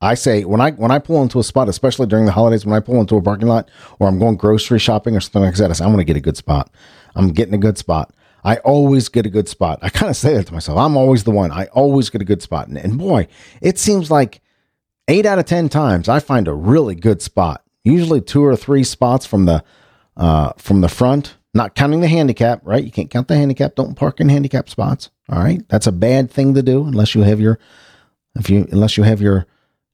I 0.00 0.14
say 0.14 0.44
when 0.44 0.60
I 0.60 0.72
when 0.72 0.90
I 0.90 0.98
pull 0.98 1.22
into 1.22 1.38
a 1.38 1.44
spot, 1.44 1.68
especially 1.68 2.06
during 2.06 2.26
the 2.26 2.32
holidays, 2.32 2.66
when 2.66 2.74
I 2.74 2.80
pull 2.80 3.00
into 3.00 3.16
a 3.16 3.22
parking 3.22 3.48
lot 3.48 3.70
or 3.98 4.06
I'm 4.06 4.18
going 4.18 4.36
grocery 4.36 4.78
shopping 4.78 5.16
or 5.16 5.20
something 5.20 5.42
like 5.42 5.54
that, 5.54 5.70
I 5.70 5.72
say, 5.72 5.84
I'm 5.84 5.92
going 5.92 5.98
to 5.98 6.04
get 6.04 6.16
a 6.16 6.20
good 6.20 6.36
spot. 6.36 6.70
I'm 7.14 7.32
getting 7.32 7.54
a 7.54 7.58
good 7.58 7.78
spot. 7.78 8.12
I 8.44 8.58
always 8.58 9.08
get 9.08 9.24
a 9.24 9.30
good 9.30 9.48
spot. 9.48 9.78
I 9.82 9.88
kind 9.88 10.10
of 10.10 10.16
say 10.16 10.34
that 10.34 10.46
to 10.48 10.52
myself. 10.52 10.78
I'm 10.78 10.96
always 10.96 11.24
the 11.24 11.30
one. 11.30 11.50
I 11.50 11.66
always 11.66 12.10
get 12.10 12.20
a 12.20 12.26
good 12.26 12.42
spot. 12.42 12.68
And, 12.68 12.76
and 12.76 12.98
boy, 12.98 13.28
it 13.62 13.78
seems 13.78 14.10
like 14.10 14.42
eight 15.08 15.24
out 15.24 15.38
of 15.38 15.46
10 15.46 15.70
times 15.70 16.08
I 16.08 16.20
find 16.20 16.48
a 16.48 16.54
really 16.54 16.94
good 16.94 17.22
spot. 17.22 17.63
Usually 17.84 18.20
two 18.20 18.44
or 18.44 18.56
three 18.56 18.82
spots 18.82 19.26
from 19.26 19.44
the, 19.44 19.62
uh, 20.16 20.52
from 20.56 20.80
the 20.80 20.88
front, 20.88 21.36
not 21.52 21.74
counting 21.74 22.00
the 22.00 22.08
handicap, 22.08 22.60
right? 22.64 22.82
You 22.82 22.90
can't 22.90 23.10
count 23.10 23.28
the 23.28 23.36
handicap. 23.36 23.74
Don't 23.74 23.94
park 23.94 24.20
in 24.20 24.28
handicap 24.28 24.68
spots. 24.68 25.10
All 25.28 25.38
right. 25.38 25.66
That's 25.68 25.86
a 25.86 25.92
bad 25.92 26.30
thing 26.30 26.54
to 26.54 26.62
do 26.62 26.84
unless 26.84 27.14
you 27.14 27.22
have 27.22 27.40
your, 27.40 27.58
if 28.34 28.50
you, 28.50 28.66
unless 28.72 28.96
you 28.96 29.04
have 29.04 29.20
your, 29.20 29.46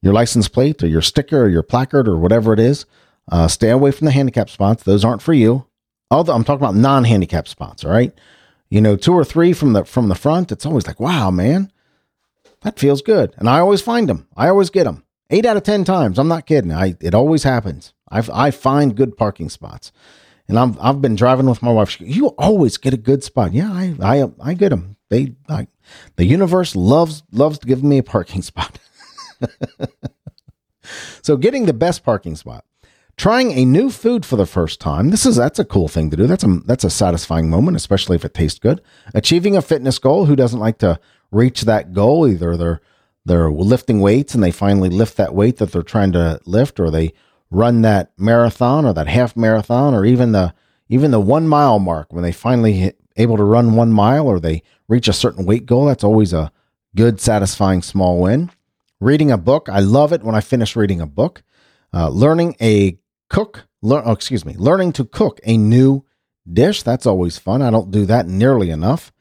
your 0.03 0.15
license 0.15 0.49
plate 0.49 0.83
or 0.83 0.87
your 0.87 1.03
sticker 1.03 1.43
or 1.43 1.49
your 1.49 1.63
placard 1.63 2.09
or 2.09 2.17
whatever 2.17 2.53
it 2.53 2.61
is. 2.61 2.87
Uh, 3.31 3.49
stay 3.49 3.71
away 3.71 3.91
from 3.91 4.07
the 4.07 4.13
handicap 4.13 4.49
spots. 4.49 4.83
Those 4.83 5.05
aren't 5.05 5.23
for 5.23 5.35
you. 5.35 5.67
Although 6.11 6.35
I'm 6.35 6.43
talking 6.43 6.65
about 6.65 6.75
non-handicap 6.75 7.47
spots. 7.47 7.85
All 7.85 7.91
right 7.91 8.13
you 8.71 8.81
know, 8.81 8.97
two 8.97 9.13
or 9.13 9.25
three 9.25 9.53
from 9.53 9.73
the 9.73 9.85
from 9.85 10.09
the 10.09 10.15
front, 10.15 10.53
it's 10.53 10.65
always 10.65 10.87
like, 10.87 11.01
wow, 11.01 11.31
man, 11.31 11.71
that 12.63 12.79
feels 12.79 13.03
good. 13.03 13.35
And 13.37 13.49
I 13.49 13.59
always 13.59 13.83
find 13.83 14.09
them. 14.09 14.29
I 14.37 14.49
always 14.49 14.71
get 14.71 14.85
them. 14.85 15.05
Eight 15.31 15.47
out 15.47 15.57
of 15.57 15.63
ten 15.63 15.85
times. 15.85 16.19
I'm 16.19 16.29
not 16.29 16.47
kidding. 16.47 16.73
I 16.73 16.97
it 17.01 17.15
always 17.15 17.45
happens. 17.45 17.95
I 18.11 18.23
I 18.33 18.51
find 18.51 18.97
good 18.97 19.17
parking 19.17 19.49
spots, 19.49 19.93
and 20.49 20.59
I've 20.59 20.79
I've 20.81 21.01
been 21.01 21.17
driving 21.17 21.49
with 21.49 21.63
my 21.63 21.73
wife. 21.73 22.01
You 22.01 22.29
always 22.39 22.77
get 22.77 22.95
a 22.95 22.99
good 22.99 23.23
spot. 23.23 23.53
Yeah, 23.53 23.73
I 23.73 23.95
I 24.03 24.31
I 24.41 24.55
get 24.55 24.71
them. 24.71 24.97
They 25.09 25.35
I, 25.49 25.69
the 26.17 26.25
universe 26.25 26.75
loves 26.75 27.23
loves 27.33 27.59
to 27.61 27.67
give 27.67 27.83
me 27.85 27.99
a 27.99 28.03
parking 28.03 28.43
spot. 28.51 28.79
so 31.23 31.37
getting 31.37 31.67
the 31.67 31.73
best 31.73 32.05
parking 32.05 32.37
spot 32.37 32.65
trying 33.21 33.53
a 33.53 33.67
new 33.67 33.91
food 33.91 34.25
for 34.25 34.37
the 34.37 34.47
first 34.47 34.81
time. 34.81 35.11
This 35.11 35.27
is 35.27 35.37
that's 35.37 35.59
a 35.59 35.65
cool 35.65 35.89
thing 35.89 36.09
to 36.11 36.17
do. 36.17 36.27
That's 36.27 36.43
a 36.43 36.61
that's 36.65 36.85
a 36.85 36.91
satisfying 36.91 37.51
moment, 37.51 37.77
especially 37.77 38.17
if 38.17 38.25
it 38.25 38.33
tastes 38.33 38.59
good. 38.59 38.81
Achieving 39.13 39.57
a 39.57 39.63
fitness 39.63 39.99
goal. 39.99 40.25
Who 40.25 40.35
doesn't 40.35 40.59
like 40.59 40.79
to 40.79 40.99
reach 41.31 41.63
that 41.63 41.93
goal? 41.93 42.27
Either 42.27 42.57
they're 42.57 42.81
they're 43.25 43.51
lifting 43.51 44.01
weights 44.01 44.35
and 44.35 44.43
they 44.43 44.51
finally 44.51 44.89
lift 44.89 45.17
that 45.17 45.35
weight 45.35 45.59
that 45.59 45.73
they're 45.73 45.83
trying 45.83 46.13
to 46.13 46.41
lift, 46.47 46.81
or 46.81 46.91
they 46.91 47.13
run 47.51 47.83
that 47.83 48.13
marathon 48.19 48.85
or 48.85 48.93
that 48.95 49.09
half 49.09 49.37
marathon, 49.37 49.95
or 49.95 50.05
even 50.05 50.33
the 50.33 50.55
even 50.89 51.11
the 51.11 51.21
one 51.21 51.47
mile 51.47 51.79
mark 51.79 52.13
when 52.13 52.25
they 52.25 52.33
finally 52.33 52.73
hit, 52.73 52.99
able 53.17 53.37
to 53.37 53.45
run 53.45 53.77
one 53.77 53.93
mile, 53.93 54.27
or 54.27 54.41
they 54.41 54.63
reach 54.89 55.07
a 55.07 55.13
certain 55.13 55.47
weight 55.47 55.67
goal. 55.67 55.87
That's 55.87 56.05
always 56.05 56.33
a 56.33 56.51
good, 56.97 57.21
satisfying 57.21 57.83
small 57.83 58.21
win. 58.21 58.51
Reading 59.01 59.31
a 59.31 59.39
book. 59.39 59.69
I 59.71 59.81
love 59.81 60.13
it 60.13 60.23
when 60.23 60.35
I 60.35 60.41
finish 60.41 60.77
reading 60.77 61.01
a 61.01 61.07
book. 61.07 61.43
Uh, 61.93 62.09
learning 62.09 62.57
a 62.61 62.99
cook, 63.29 63.67
learn, 63.83 64.03
oh, 64.05 64.13
excuse 64.13 64.45
me, 64.45 64.55
learning 64.57 64.93
to 64.95 65.05
cook 65.05 65.41
a 65.45 65.57
new 65.57 66.05
dish. 66.51 66.83
That's 66.83 67.07
always 67.07 67.39
fun. 67.39 67.63
I 67.63 67.71
don't 67.71 67.91
do 67.91 68.05
that 68.07 68.27
nearly 68.27 68.71
enough. 68.71 69.13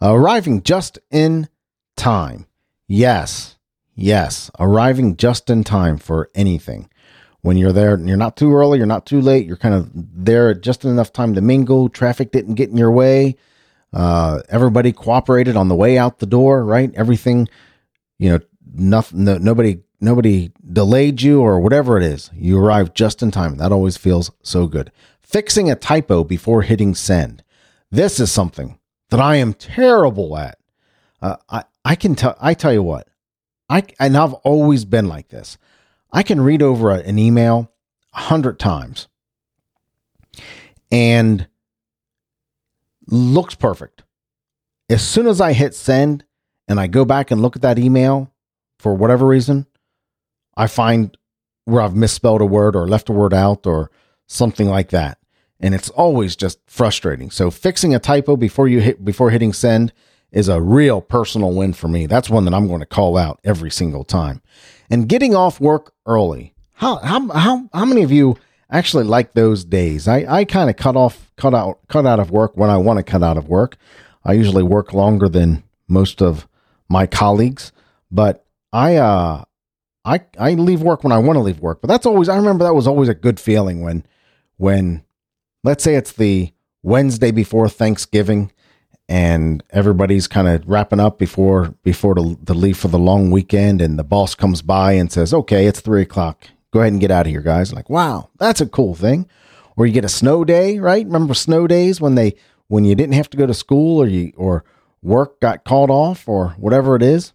Uh, 0.00 0.14
arriving 0.14 0.62
just 0.62 0.98
in 1.10 1.48
time. 1.96 2.46
Yes, 2.86 3.56
yes, 3.94 4.50
arriving 4.58 5.16
just 5.16 5.48
in 5.50 5.64
time 5.64 5.98
for 5.98 6.30
anything. 6.34 6.90
When 7.40 7.58
you're 7.58 7.72
there, 7.72 7.94
and 7.94 8.08
you're 8.08 8.16
not 8.16 8.38
too 8.38 8.54
early, 8.54 8.78
you're 8.78 8.86
not 8.86 9.04
too 9.04 9.20
late, 9.20 9.46
you're 9.46 9.58
kind 9.58 9.74
of 9.74 9.90
there 9.92 10.54
just 10.54 10.84
enough 10.84 11.12
time 11.12 11.34
to 11.34 11.42
mingle. 11.42 11.90
Traffic 11.90 12.32
didn't 12.32 12.54
get 12.54 12.70
in 12.70 12.78
your 12.78 12.90
way. 12.90 13.36
Uh, 13.92 14.40
everybody 14.48 14.92
cooperated 14.92 15.54
on 15.54 15.68
the 15.68 15.74
way 15.74 15.98
out 15.98 16.18
the 16.18 16.26
door, 16.26 16.64
right? 16.64 16.90
Everything, 16.94 17.46
you 18.18 18.30
know, 18.30 18.38
nothing, 18.74 19.24
no, 19.24 19.36
nobody 19.36 19.80
nobody 20.00 20.52
delayed 20.72 21.22
you 21.22 21.40
or 21.40 21.60
whatever 21.60 21.96
it 21.96 22.02
is. 22.02 22.30
You 22.34 22.58
arrived 22.58 22.94
just 22.94 23.22
in 23.22 23.30
time. 23.30 23.56
That 23.58 23.72
always 23.72 23.96
feels 23.96 24.30
so 24.42 24.66
good. 24.66 24.90
Fixing 25.20 25.70
a 25.70 25.76
typo 25.76 26.24
before 26.24 26.62
hitting 26.62 26.94
send. 26.94 27.42
This 27.90 28.18
is 28.18 28.32
something 28.32 28.78
that 29.10 29.20
I 29.20 29.36
am 29.36 29.52
terrible 29.54 30.36
at. 30.36 30.58
Uh, 31.22 31.36
I 31.48 31.64
I 31.84 31.94
can 31.94 32.14
tell. 32.14 32.36
I 32.40 32.54
tell 32.54 32.72
you 32.72 32.82
what. 32.82 33.08
I 33.68 33.84
and 33.98 34.16
I've 34.16 34.34
always 34.34 34.84
been 34.84 35.08
like 35.08 35.28
this. 35.28 35.58
I 36.12 36.22
can 36.22 36.40
read 36.40 36.62
over 36.62 36.90
a, 36.90 36.98
an 36.98 37.18
email 37.18 37.70
a 38.14 38.20
hundred 38.20 38.58
times, 38.58 39.08
and 40.90 41.46
looks 43.06 43.54
perfect. 43.54 44.02
As 44.88 45.06
soon 45.06 45.26
as 45.26 45.40
I 45.40 45.52
hit 45.52 45.74
send 45.74 46.24
and 46.68 46.78
I 46.78 46.86
go 46.86 47.04
back 47.04 47.30
and 47.30 47.40
look 47.42 47.56
at 47.56 47.62
that 47.62 47.78
email 47.78 48.32
for 48.78 48.94
whatever 48.94 49.26
reason, 49.26 49.66
I 50.56 50.66
find 50.66 51.16
where 51.64 51.82
I've 51.82 51.96
misspelled 51.96 52.42
a 52.42 52.46
word 52.46 52.76
or 52.76 52.86
left 52.86 53.08
a 53.08 53.12
word 53.12 53.32
out 53.34 53.66
or 53.66 53.90
something 54.26 54.68
like 54.68 54.90
that. 54.90 55.18
And 55.60 55.74
it's 55.74 55.88
always 55.90 56.36
just 56.36 56.58
frustrating. 56.66 57.30
So 57.30 57.50
fixing 57.50 57.94
a 57.94 57.98
typo 57.98 58.36
before 58.36 58.68
you 58.68 58.80
hit 58.80 59.04
before 59.04 59.30
hitting 59.30 59.52
send 59.52 59.92
is 60.34 60.48
a 60.48 60.60
real 60.60 61.00
personal 61.00 61.52
win 61.52 61.72
for 61.72 61.86
me. 61.88 62.06
That's 62.06 62.28
one 62.28 62.44
that 62.44 62.52
I'm 62.52 62.66
going 62.66 62.80
to 62.80 62.86
call 62.86 63.16
out 63.16 63.40
every 63.44 63.70
single 63.70 64.04
time. 64.04 64.42
And 64.90 65.08
getting 65.08 65.34
off 65.34 65.60
work 65.60 65.94
early. 66.06 66.54
How 66.74 66.96
how 66.96 67.28
how 67.28 67.68
how 67.72 67.84
many 67.84 68.02
of 68.02 68.10
you 68.10 68.36
actually 68.70 69.04
like 69.04 69.32
those 69.32 69.64
days? 69.64 70.08
I 70.08 70.26
I 70.28 70.44
kind 70.44 70.68
of 70.68 70.76
cut 70.76 70.96
off 70.96 71.32
cut 71.36 71.54
out 71.54 71.78
cut 71.88 72.04
out 72.04 72.18
of 72.18 72.30
work 72.32 72.56
when 72.56 72.68
I 72.68 72.76
want 72.76 72.98
to 72.98 73.04
cut 73.04 73.22
out 73.22 73.38
of 73.38 73.48
work. 73.48 73.76
I 74.24 74.32
usually 74.32 74.64
work 74.64 74.92
longer 74.92 75.28
than 75.28 75.62
most 75.86 76.20
of 76.20 76.48
my 76.88 77.06
colleagues, 77.06 77.70
but 78.10 78.44
I 78.72 78.96
uh 78.96 79.44
I 80.04 80.20
I 80.38 80.54
leave 80.54 80.82
work 80.82 81.04
when 81.04 81.12
I 81.12 81.18
want 81.18 81.36
to 81.36 81.42
leave 81.42 81.60
work, 81.60 81.80
but 81.80 81.86
that's 81.86 82.06
always 82.06 82.28
I 82.28 82.36
remember 82.36 82.64
that 82.64 82.74
was 82.74 82.88
always 82.88 83.08
a 83.08 83.14
good 83.14 83.38
feeling 83.38 83.82
when 83.82 84.04
when 84.56 85.04
let's 85.62 85.84
say 85.84 85.94
it's 85.94 86.12
the 86.12 86.52
Wednesday 86.82 87.30
before 87.30 87.68
Thanksgiving 87.68 88.50
and 89.08 89.62
everybody's 89.70 90.26
kind 90.26 90.48
of 90.48 90.66
wrapping 90.66 91.00
up 91.00 91.18
before 91.18 91.74
before 91.82 92.14
the, 92.14 92.36
the 92.42 92.54
leave 92.54 92.78
for 92.78 92.88
the 92.88 92.98
long 92.98 93.30
weekend 93.30 93.80
and 93.80 93.98
the 93.98 94.04
boss 94.04 94.34
comes 94.34 94.62
by 94.62 94.92
and 94.92 95.12
says, 95.12 95.34
Okay, 95.34 95.66
it's 95.66 95.80
three 95.80 96.02
o'clock. 96.02 96.48
Go 96.72 96.80
ahead 96.80 96.92
and 96.92 97.00
get 97.00 97.10
out 97.10 97.26
of 97.26 97.30
here, 97.30 97.40
guys. 97.40 97.72
Like, 97.72 97.88
wow, 97.88 98.30
that's 98.38 98.60
a 98.60 98.66
cool 98.66 98.94
thing. 98.94 99.28
Or 99.76 99.86
you 99.86 99.92
get 99.92 100.04
a 100.04 100.08
snow 100.08 100.44
day, 100.44 100.78
right? 100.78 101.04
Remember 101.04 101.34
snow 101.34 101.66
days 101.66 102.00
when 102.00 102.14
they 102.14 102.34
when 102.68 102.84
you 102.84 102.94
didn't 102.94 103.14
have 103.14 103.30
to 103.30 103.36
go 103.36 103.46
to 103.46 103.54
school 103.54 104.02
or 104.02 104.06
you 104.06 104.32
or 104.36 104.64
work 105.02 105.40
got 105.40 105.64
called 105.64 105.90
off 105.90 106.26
or 106.28 106.50
whatever 106.50 106.96
it 106.96 107.02
is. 107.02 107.32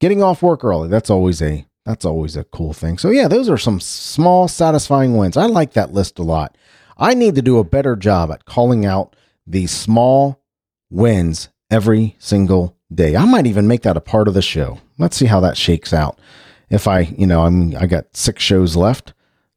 Getting 0.00 0.22
off 0.22 0.42
work 0.42 0.64
early, 0.64 0.88
that's 0.88 1.10
always 1.10 1.40
a 1.42 1.66
that's 1.88 2.04
always 2.04 2.36
a 2.36 2.44
cool 2.44 2.74
thing. 2.74 2.98
So, 2.98 3.08
yeah, 3.08 3.28
those 3.28 3.48
are 3.48 3.56
some 3.56 3.80
small, 3.80 4.46
satisfying 4.46 5.16
wins. 5.16 5.38
I 5.38 5.46
like 5.46 5.72
that 5.72 5.94
list 5.94 6.18
a 6.18 6.22
lot. 6.22 6.54
I 6.98 7.14
need 7.14 7.34
to 7.36 7.42
do 7.42 7.58
a 7.58 7.64
better 7.64 7.96
job 7.96 8.30
at 8.30 8.44
calling 8.44 8.84
out 8.84 9.16
the 9.46 9.66
small 9.68 10.38
wins 10.90 11.48
every 11.70 12.16
single 12.18 12.76
day. 12.92 13.16
I 13.16 13.24
might 13.24 13.46
even 13.46 13.68
make 13.68 13.82
that 13.82 13.96
a 13.96 14.00
part 14.00 14.28
of 14.28 14.34
the 14.34 14.42
show. 14.42 14.78
Let's 14.98 15.16
see 15.16 15.26
how 15.26 15.40
that 15.40 15.56
shakes 15.56 15.92
out. 15.92 16.18
If 16.70 16.86
I, 16.86 17.00
you 17.00 17.26
know, 17.26 17.42
I'm 17.42 17.76
I 17.76 17.86
got 17.86 18.16
six 18.16 18.42
shows 18.42 18.76
left. 18.76 19.12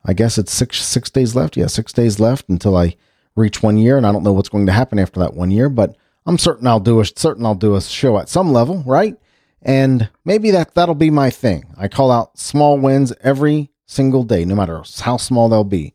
I 0.06 0.13
guess 0.13 0.38
it's 0.38 0.54
six 0.54 0.84
six 0.84 1.10
days 1.10 1.36
left. 1.36 1.58
Yeah, 1.58 1.67
six 1.67 1.94
days 1.94 2.20
left 2.20 2.50
until 2.50 2.76
I 2.76 2.96
reach 3.36 3.63
one 3.63 3.78
year, 3.78 3.98
and 3.98 4.06
I 4.06 4.12
don't 4.12 4.24
know 4.24 4.34
what's 4.34 4.50
going 4.50 4.65
to 4.65 4.72
happen 4.72 5.00
after 5.00 5.20
that 5.20 5.34
one 5.34 5.52
year, 5.52 5.70
but 5.70 5.96
I'm 6.26 6.38
certain 6.38 6.67
I'll 6.67 6.80
do 6.80 7.00
a 7.00 7.06
certain 7.06 7.46
I'll 7.46 7.56
do 7.56 7.76
a 7.76 7.82
show 7.82 8.17
at 8.17 8.30
some 8.30 8.52
level, 8.52 8.84
right? 8.86 9.15
And 9.62 10.10
maybe 10.26 10.52
that 10.52 10.74
that'll 10.74 10.96
be 10.96 11.10
my 11.10 11.30
thing. 11.30 11.65
I 11.78 11.88
call 11.88 12.12
out 12.12 12.38
small 12.38 12.78
wins 12.78 13.13
every 13.22 13.72
single 13.86 14.24
day, 14.24 14.46
no 14.46 14.56
matter 14.56 14.84
how 15.00 15.17
small 15.17 15.50
they'll 15.50 15.63
be. 15.63 15.94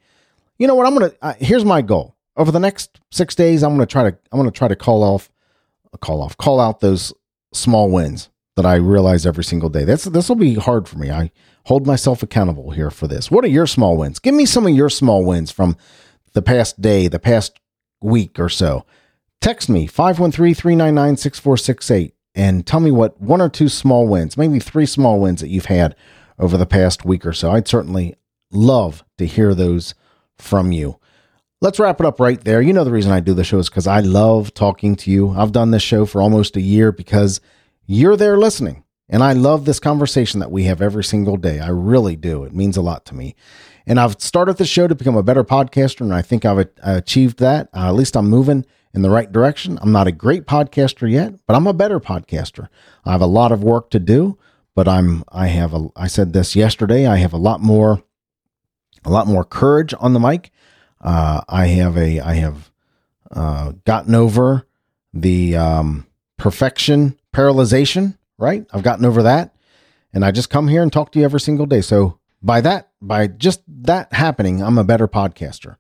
You 0.59 0.66
know 0.66 0.75
what? 0.75 0.87
I'm 0.87 0.94
gonna. 0.94 1.12
Uh, 1.20 1.35
here's 1.38 1.64
my 1.64 1.83
goal. 1.83 2.15
Over 2.37 2.51
the 2.51 2.61
next 2.61 3.01
six 3.11 3.35
days, 3.35 3.62
I'm 3.62 3.72
gonna 3.72 3.87
try 3.87 4.11
to. 4.11 4.18
I'm 4.31 4.38
gonna 4.38 4.51
try 4.51 4.68
to 4.68 4.77
call 4.77 5.03
off, 5.03 5.31
call 6.01 6.22
off, 6.22 6.37
call 6.37 6.61
out 6.61 6.81
those 6.81 7.12
small 7.53 7.90
wins 7.90 8.29
that 8.57 8.66
I 8.66 8.77
realize 8.77 9.27
every 9.27 9.44
single 9.44 9.68
day. 9.68 9.85
That's 9.85 10.05
this 10.05 10.29
will 10.29 10.37
be 10.37 10.55
hard 10.55 10.88
for 10.88 10.99
me. 10.99 11.11
I 11.11 11.31
hold 11.64 11.87
myself 11.87 12.22
accountable 12.22 12.70
here 12.70 12.90
for 12.90 13.07
this. 13.07 13.31
What 13.31 13.44
are 13.44 13.49
your 13.49 13.66
small 13.66 13.96
wins? 13.96 14.18
Give 14.18 14.35
me 14.35 14.46
some 14.46 14.66
of 14.66 14.75
your 14.75 14.90
small 14.90 15.25
wins 15.25 15.51
from 15.51 15.77
the 16.33 16.42
past 16.42 16.81
day, 16.81 17.09
the 17.09 17.18
past 17.18 17.59
week 18.01 18.38
or 18.38 18.49
so. 18.49 18.85
Text 19.40 19.68
me 19.68 19.87
513 19.87 20.55
399 20.55 21.16
6468 21.16 22.14
and 22.35 22.66
tell 22.66 22.81
me 22.81 22.90
what 22.90 23.20
one 23.20 23.40
or 23.40 23.49
two 23.49 23.68
small 23.68 24.07
wins, 24.07 24.37
maybe 24.37 24.59
three 24.59 24.87
small 24.87 25.20
wins 25.20 25.40
that 25.40 25.49
you've 25.49 25.66
had 25.66 25.96
over 26.38 26.57
the 26.57 26.66
past 26.66 27.05
week 27.05 27.25
or 27.25 27.33
so. 27.33 27.51
I'd 27.51 27.68
certainly 27.68 28.16
love 28.51 29.05
to 29.18 29.27
hear 29.27 29.55
those 29.55 29.94
from 30.37 30.72
you. 30.72 30.99
Let's 31.62 31.79
wrap 31.79 32.01
it 32.01 32.07
up 32.07 32.21
right 32.21 32.42
there. 32.42 32.61
You 32.61 32.75
know, 32.75 32.85
the 32.85 32.90
reason 32.90 33.12
I 33.12 33.21
do 33.21 33.33
the 33.33 33.42
show 33.42 33.59
is 33.59 33.71
because 33.71 33.87
I 33.87 34.01
love 34.01 34.53
talking 34.53 34.95
to 34.97 35.11
you. 35.11 35.31
I've 35.31 35.53
done 35.53 35.71
this 35.71 35.83
show 35.83 36.05
for 36.05 36.21
almost 36.21 36.57
a 36.57 36.61
year 36.61 36.92
because 36.92 37.40
you're 37.87 38.16
there 38.16 38.37
listening. 38.37 38.85
And 39.09 39.23
I 39.23 39.33
love 39.33 39.64
this 39.64 39.81
conversation 39.81 40.40
that 40.40 40.51
we 40.51 40.64
have 40.64 40.83
every 40.83 41.05
single 41.05 41.37
day. 41.37 41.61
I 41.61 41.69
really 41.69 42.16
do. 42.16 42.45
It 42.45 42.53
means 42.53 42.77
a 42.77 42.83
lot 42.83 43.07
to 43.07 43.14
me. 43.14 43.35
And 43.87 43.99
I've 43.99 44.21
started 44.21 44.59
the 44.59 44.66
show 44.66 44.87
to 44.87 44.95
become 44.95 45.16
a 45.16 45.23
better 45.23 45.45
podcaster, 45.45 46.01
and 46.01 46.12
I 46.12 46.23
think 46.23 46.45
I've 46.45 46.69
achieved 46.83 47.38
that. 47.38 47.69
Uh, 47.73 47.87
at 47.87 47.95
least 47.95 48.16
I'm 48.16 48.29
moving 48.29 48.66
in 48.92 49.03
the 49.03 49.11
right 49.11 49.31
direction. 49.31 49.79
I'm 49.81 49.92
not 49.92 50.09
a 50.09 50.12
great 50.12 50.45
podcaster 50.45 51.09
yet, 51.11 51.35
but 51.47 51.55
I'm 51.55 51.69
a 51.69 51.73
better 51.73 52.01
podcaster. 52.01 52.69
I 53.05 53.12
have 53.12 53.21
a 53.21 53.27
lot 53.27 53.53
of 53.53 53.62
work 53.62 53.90
to 53.90 54.01
do, 54.01 54.38
but 54.75 54.88
I'm 54.88 55.23
I 55.29 55.47
have 55.47 55.73
a 55.73 55.88
I 55.95 56.09
said 56.09 56.33
this 56.33 56.57
yesterday, 56.57 57.07
I 57.07 57.16
have 57.16 57.33
a 57.33 57.38
lot 57.38 57.61
more 57.61 58.03
a 59.05 59.11
lot 59.11 59.29
more 59.29 59.45
courage 59.45 59.95
on 60.01 60.14
the 60.14 60.21
mic. 60.21 60.51
Uh, 61.07 61.40
I 61.49 61.69
have 61.69 61.97
a 61.97 62.21
I 62.21 62.35
have 62.35 62.71
uh, 63.31 63.73
gotten 63.85 64.14
over 64.14 64.66
the 65.14 65.57
um, 65.57 66.07
perfection 66.37 67.19
paralyzation, 67.33 68.19
right? 68.38 68.66
I've 68.73 68.83
gotten 68.83 69.05
over 69.05 69.23
that. 69.23 69.55
And 70.12 70.25
I 70.25 70.31
just 70.31 70.51
come 70.51 70.69
here 70.69 70.83
and 70.83 70.92
talk 70.92 71.12
to 71.12 71.19
you 71.19 71.25
every 71.25 71.40
single 71.40 71.66
day. 71.66 71.81
So 71.81 72.19
by 72.42 72.61
that, 72.62 72.90
by 73.01 73.27
just 73.27 73.62
that 73.69 74.12
happening, 74.12 74.62
I'm 74.62 74.79
a 74.79 74.85
better 74.85 75.07
podcaster. 75.07 75.77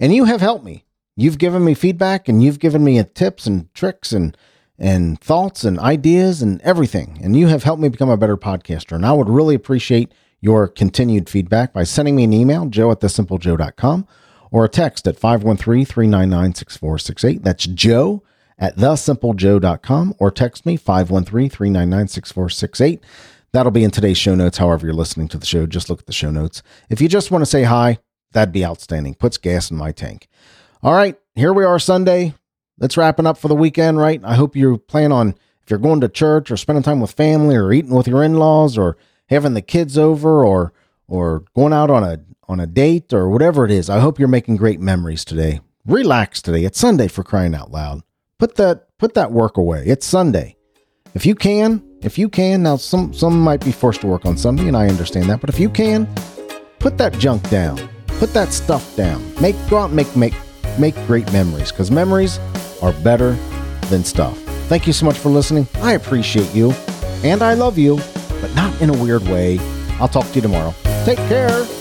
And 0.00 0.14
you 0.14 0.24
have 0.24 0.40
helped 0.40 0.64
me. 0.64 0.84
You've 1.16 1.38
given 1.38 1.64
me 1.64 1.74
feedback 1.74 2.28
and 2.28 2.42
you've 2.42 2.58
given 2.58 2.84
me 2.84 3.02
tips 3.14 3.46
and 3.46 3.72
tricks 3.74 4.12
and 4.12 4.36
and 4.78 5.20
thoughts 5.20 5.64
and 5.64 5.78
ideas 5.80 6.40
and 6.40 6.60
everything. 6.62 7.18
And 7.22 7.34
you 7.34 7.48
have 7.48 7.64
helped 7.64 7.82
me 7.82 7.88
become 7.88 8.10
a 8.10 8.16
better 8.16 8.36
podcaster. 8.36 8.92
And 8.92 9.04
I 9.04 9.12
would 9.12 9.28
really 9.28 9.56
appreciate 9.56 10.12
your 10.40 10.68
continued 10.68 11.28
feedback 11.28 11.72
by 11.72 11.82
sending 11.82 12.14
me 12.14 12.24
an 12.24 12.32
email, 12.32 12.66
joe 12.66 12.92
at 12.92 13.00
thesimplejoe.com, 13.00 14.06
or 14.50 14.64
a 14.64 14.68
text 14.68 15.06
at 15.06 15.18
513 15.18 15.84
399 15.84 16.54
6468. 16.54 17.42
That's 17.42 17.66
joe 17.66 18.22
at 18.58 18.76
thesimplejoe.com, 18.76 20.14
or 20.18 20.30
text 20.30 20.66
me 20.66 20.76
513 20.76 21.50
399 21.50 22.08
6468. 22.08 23.04
That'll 23.52 23.72
be 23.72 23.84
in 23.84 23.90
today's 23.90 24.18
show 24.18 24.34
notes. 24.34 24.58
However, 24.58 24.86
you're 24.86 24.94
listening 24.94 25.28
to 25.28 25.38
the 25.38 25.46
show, 25.46 25.66
just 25.66 25.88
look 25.88 26.00
at 26.00 26.06
the 26.06 26.12
show 26.12 26.30
notes. 26.30 26.62
If 26.90 27.00
you 27.00 27.08
just 27.08 27.30
want 27.30 27.42
to 27.42 27.46
say 27.46 27.62
hi, 27.62 27.98
that'd 28.32 28.52
be 28.52 28.64
outstanding. 28.64 29.14
Puts 29.14 29.38
gas 29.38 29.70
in 29.70 29.76
my 29.76 29.92
tank. 29.92 30.28
All 30.82 30.92
right, 30.92 31.16
here 31.34 31.52
we 31.52 31.64
are 31.64 31.78
Sunday. 31.78 32.34
Let's 32.78 32.96
wrapping 32.96 33.26
up 33.26 33.38
for 33.38 33.48
the 33.48 33.56
weekend, 33.56 33.98
right? 33.98 34.20
I 34.22 34.34
hope 34.34 34.54
you 34.54 34.78
plan 34.78 35.12
on 35.12 35.30
if 35.62 35.70
you're 35.70 35.78
going 35.78 36.00
to 36.00 36.08
church 36.08 36.50
or 36.50 36.56
spending 36.56 36.82
time 36.82 37.00
with 37.00 37.12
family 37.12 37.56
or 37.56 37.72
eating 37.72 37.94
with 37.94 38.06
your 38.06 38.22
in-laws 38.22 38.78
or 38.78 38.96
having 39.26 39.54
the 39.54 39.62
kids 39.62 39.98
over 39.98 40.44
or 40.44 40.72
or 41.08 41.44
going 41.54 41.72
out 41.72 41.90
on 41.90 42.04
a 42.04 42.20
on 42.48 42.60
a 42.60 42.66
date 42.66 43.12
or 43.12 43.28
whatever 43.28 43.64
it 43.64 43.70
is. 43.70 43.90
I 43.90 43.98
hope 43.98 44.18
you're 44.18 44.28
making 44.28 44.56
great 44.56 44.80
memories 44.80 45.24
today. 45.24 45.60
Relax 45.84 46.40
today. 46.40 46.64
It's 46.64 46.78
Sunday 46.78 47.08
for 47.08 47.22
crying 47.22 47.54
out 47.54 47.70
loud. 47.70 48.02
Put 48.38 48.56
that 48.56 48.86
put 48.98 49.14
that 49.14 49.32
work 49.32 49.56
away. 49.56 49.84
It's 49.86 50.06
Sunday. 50.06 50.56
If 51.14 51.26
you 51.26 51.34
can, 51.34 51.82
if 52.02 52.18
you 52.18 52.28
can, 52.28 52.62
now 52.62 52.76
some 52.76 53.12
some 53.12 53.40
might 53.40 53.64
be 53.64 53.72
forced 53.72 54.02
to 54.02 54.06
work 54.06 54.26
on 54.26 54.36
Sunday 54.36 54.68
and 54.68 54.76
I 54.76 54.86
understand 54.86 55.28
that, 55.30 55.40
but 55.40 55.50
if 55.50 55.58
you 55.58 55.68
can, 55.68 56.06
put 56.78 56.98
that 56.98 57.18
junk 57.18 57.48
down. 57.50 57.78
Put 58.18 58.32
that 58.34 58.52
stuff 58.52 58.96
down. 58.96 59.24
Make 59.40 59.56
go 59.68 59.78
out 59.78 59.92
make 59.92 60.14
make 60.16 60.34
make 60.78 60.94
great 61.06 61.30
memories 61.32 61.72
because 61.72 61.90
memories 61.90 62.38
are 62.82 62.92
better 62.92 63.32
than 63.88 64.04
stuff. 64.04 64.38
Thank 64.68 64.86
you 64.86 64.92
so 64.92 65.06
much 65.06 65.16
for 65.16 65.30
listening. 65.30 65.66
I 65.76 65.92
appreciate 65.92 66.54
you 66.54 66.72
and 67.24 67.42
I 67.42 67.54
love 67.54 67.78
you, 67.78 67.96
but 68.40 68.54
not 68.54 68.80
in 68.80 68.90
a 68.90 69.02
weird 69.02 69.22
way. 69.22 69.58
I'll 69.98 70.08
talk 70.08 70.26
to 70.26 70.34
you 70.34 70.42
tomorrow. 70.42 70.74
Take 71.08 71.26
care. 71.26 71.77